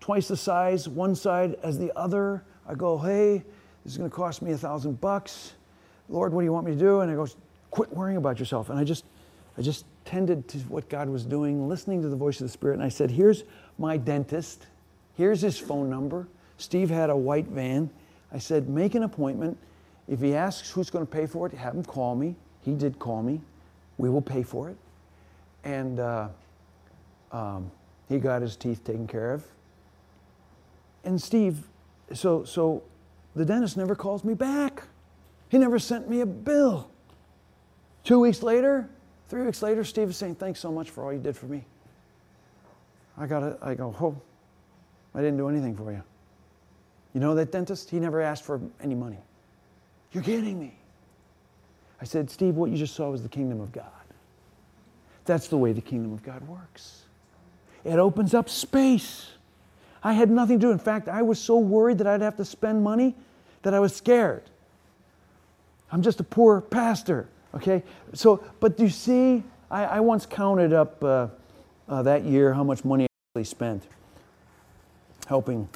[0.00, 2.42] twice the size, one side as the other.
[2.66, 3.44] I go, hey,
[3.84, 5.52] this is going to cost me a thousand bucks.
[6.08, 7.00] Lord, what do you want me to do?
[7.00, 7.28] And I go,
[7.70, 8.70] quit worrying about yourself.
[8.70, 9.04] And I just,
[9.56, 12.74] I just tended to what God was doing, listening to the voice of the Spirit.
[12.74, 13.44] And I said, here's
[13.78, 14.66] my dentist.
[15.16, 16.26] Here's his phone number.
[16.56, 17.88] Steve had a white van.
[18.32, 19.56] I said, make an appointment.
[20.08, 22.34] If he asks who's going to pay for it, have him call me.
[22.64, 23.40] He did call me.
[23.96, 24.76] We will pay for it.
[25.62, 26.28] And uh,
[27.30, 27.70] um,
[28.08, 29.44] he got his teeth taken care of.
[31.04, 31.66] And Steve,
[32.12, 32.82] so, so
[33.34, 34.84] the dentist never calls me back.
[35.48, 36.88] He never sent me a bill.
[38.04, 38.88] Two weeks later,
[39.28, 41.64] three weeks later, Steve is saying, Thanks so much for all you did for me.
[43.16, 43.58] I got it.
[43.62, 44.20] I go, Oh,
[45.14, 46.02] I didn't do anything for you.
[47.14, 47.90] You know that dentist?
[47.90, 49.18] He never asked for any money.
[50.12, 50.78] You're kidding me.
[52.00, 53.86] I said, Steve, what you just saw was the kingdom of God.
[55.24, 57.04] That's the way the kingdom of God works.
[57.84, 59.28] It opens up space.
[60.02, 60.72] I had nothing to do.
[60.72, 63.14] In fact, I was so worried that I'd have to spend money
[63.62, 64.42] that I was scared.
[65.90, 67.82] I'm just a poor pastor, okay?
[68.14, 71.28] So, but do you see, I, I once counted up uh,
[71.88, 73.84] uh, that year how much money I actually spent
[75.26, 75.68] helping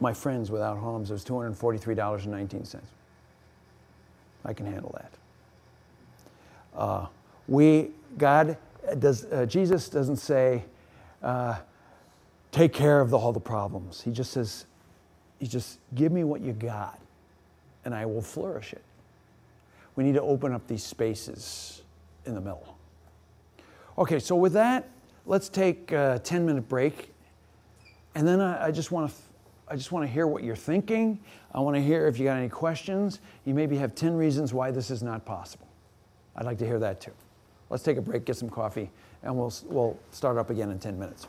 [0.00, 1.10] my friends without homes.
[1.10, 2.76] It was $243.19.
[4.44, 5.12] I can handle that.
[6.76, 7.06] Uh,
[7.46, 8.56] we, God
[8.98, 10.64] does, uh, Jesus doesn't say,
[11.22, 11.56] uh,
[12.52, 14.00] take care of the, all the problems.
[14.00, 14.66] He just says,
[15.38, 17.00] He just give me what you got,
[17.84, 18.82] and I will flourish it.
[19.96, 21.82] We need to open up these spaces
[22.24, 22.76] in the middle.
[23.96, 24.88] Okay, so with that,
[25.26, 27.12] let's take a 10 minute break.
[28.14, 29.16] And then I, I just want to.
[29.70, 31.20] I just want to hear what you're thinking.
[31.52, 33.20] I want to hear if you got any questions.
[33.44, 35.68] You maybe have 10 reasons why this is not possible.
[36.36, 37.12] I'd like to hear that too.
[37.68, 38.90] Let's take a break, get some coffee,
[39.22, 41.26] and we'll, we'll start up again in 10 minutes.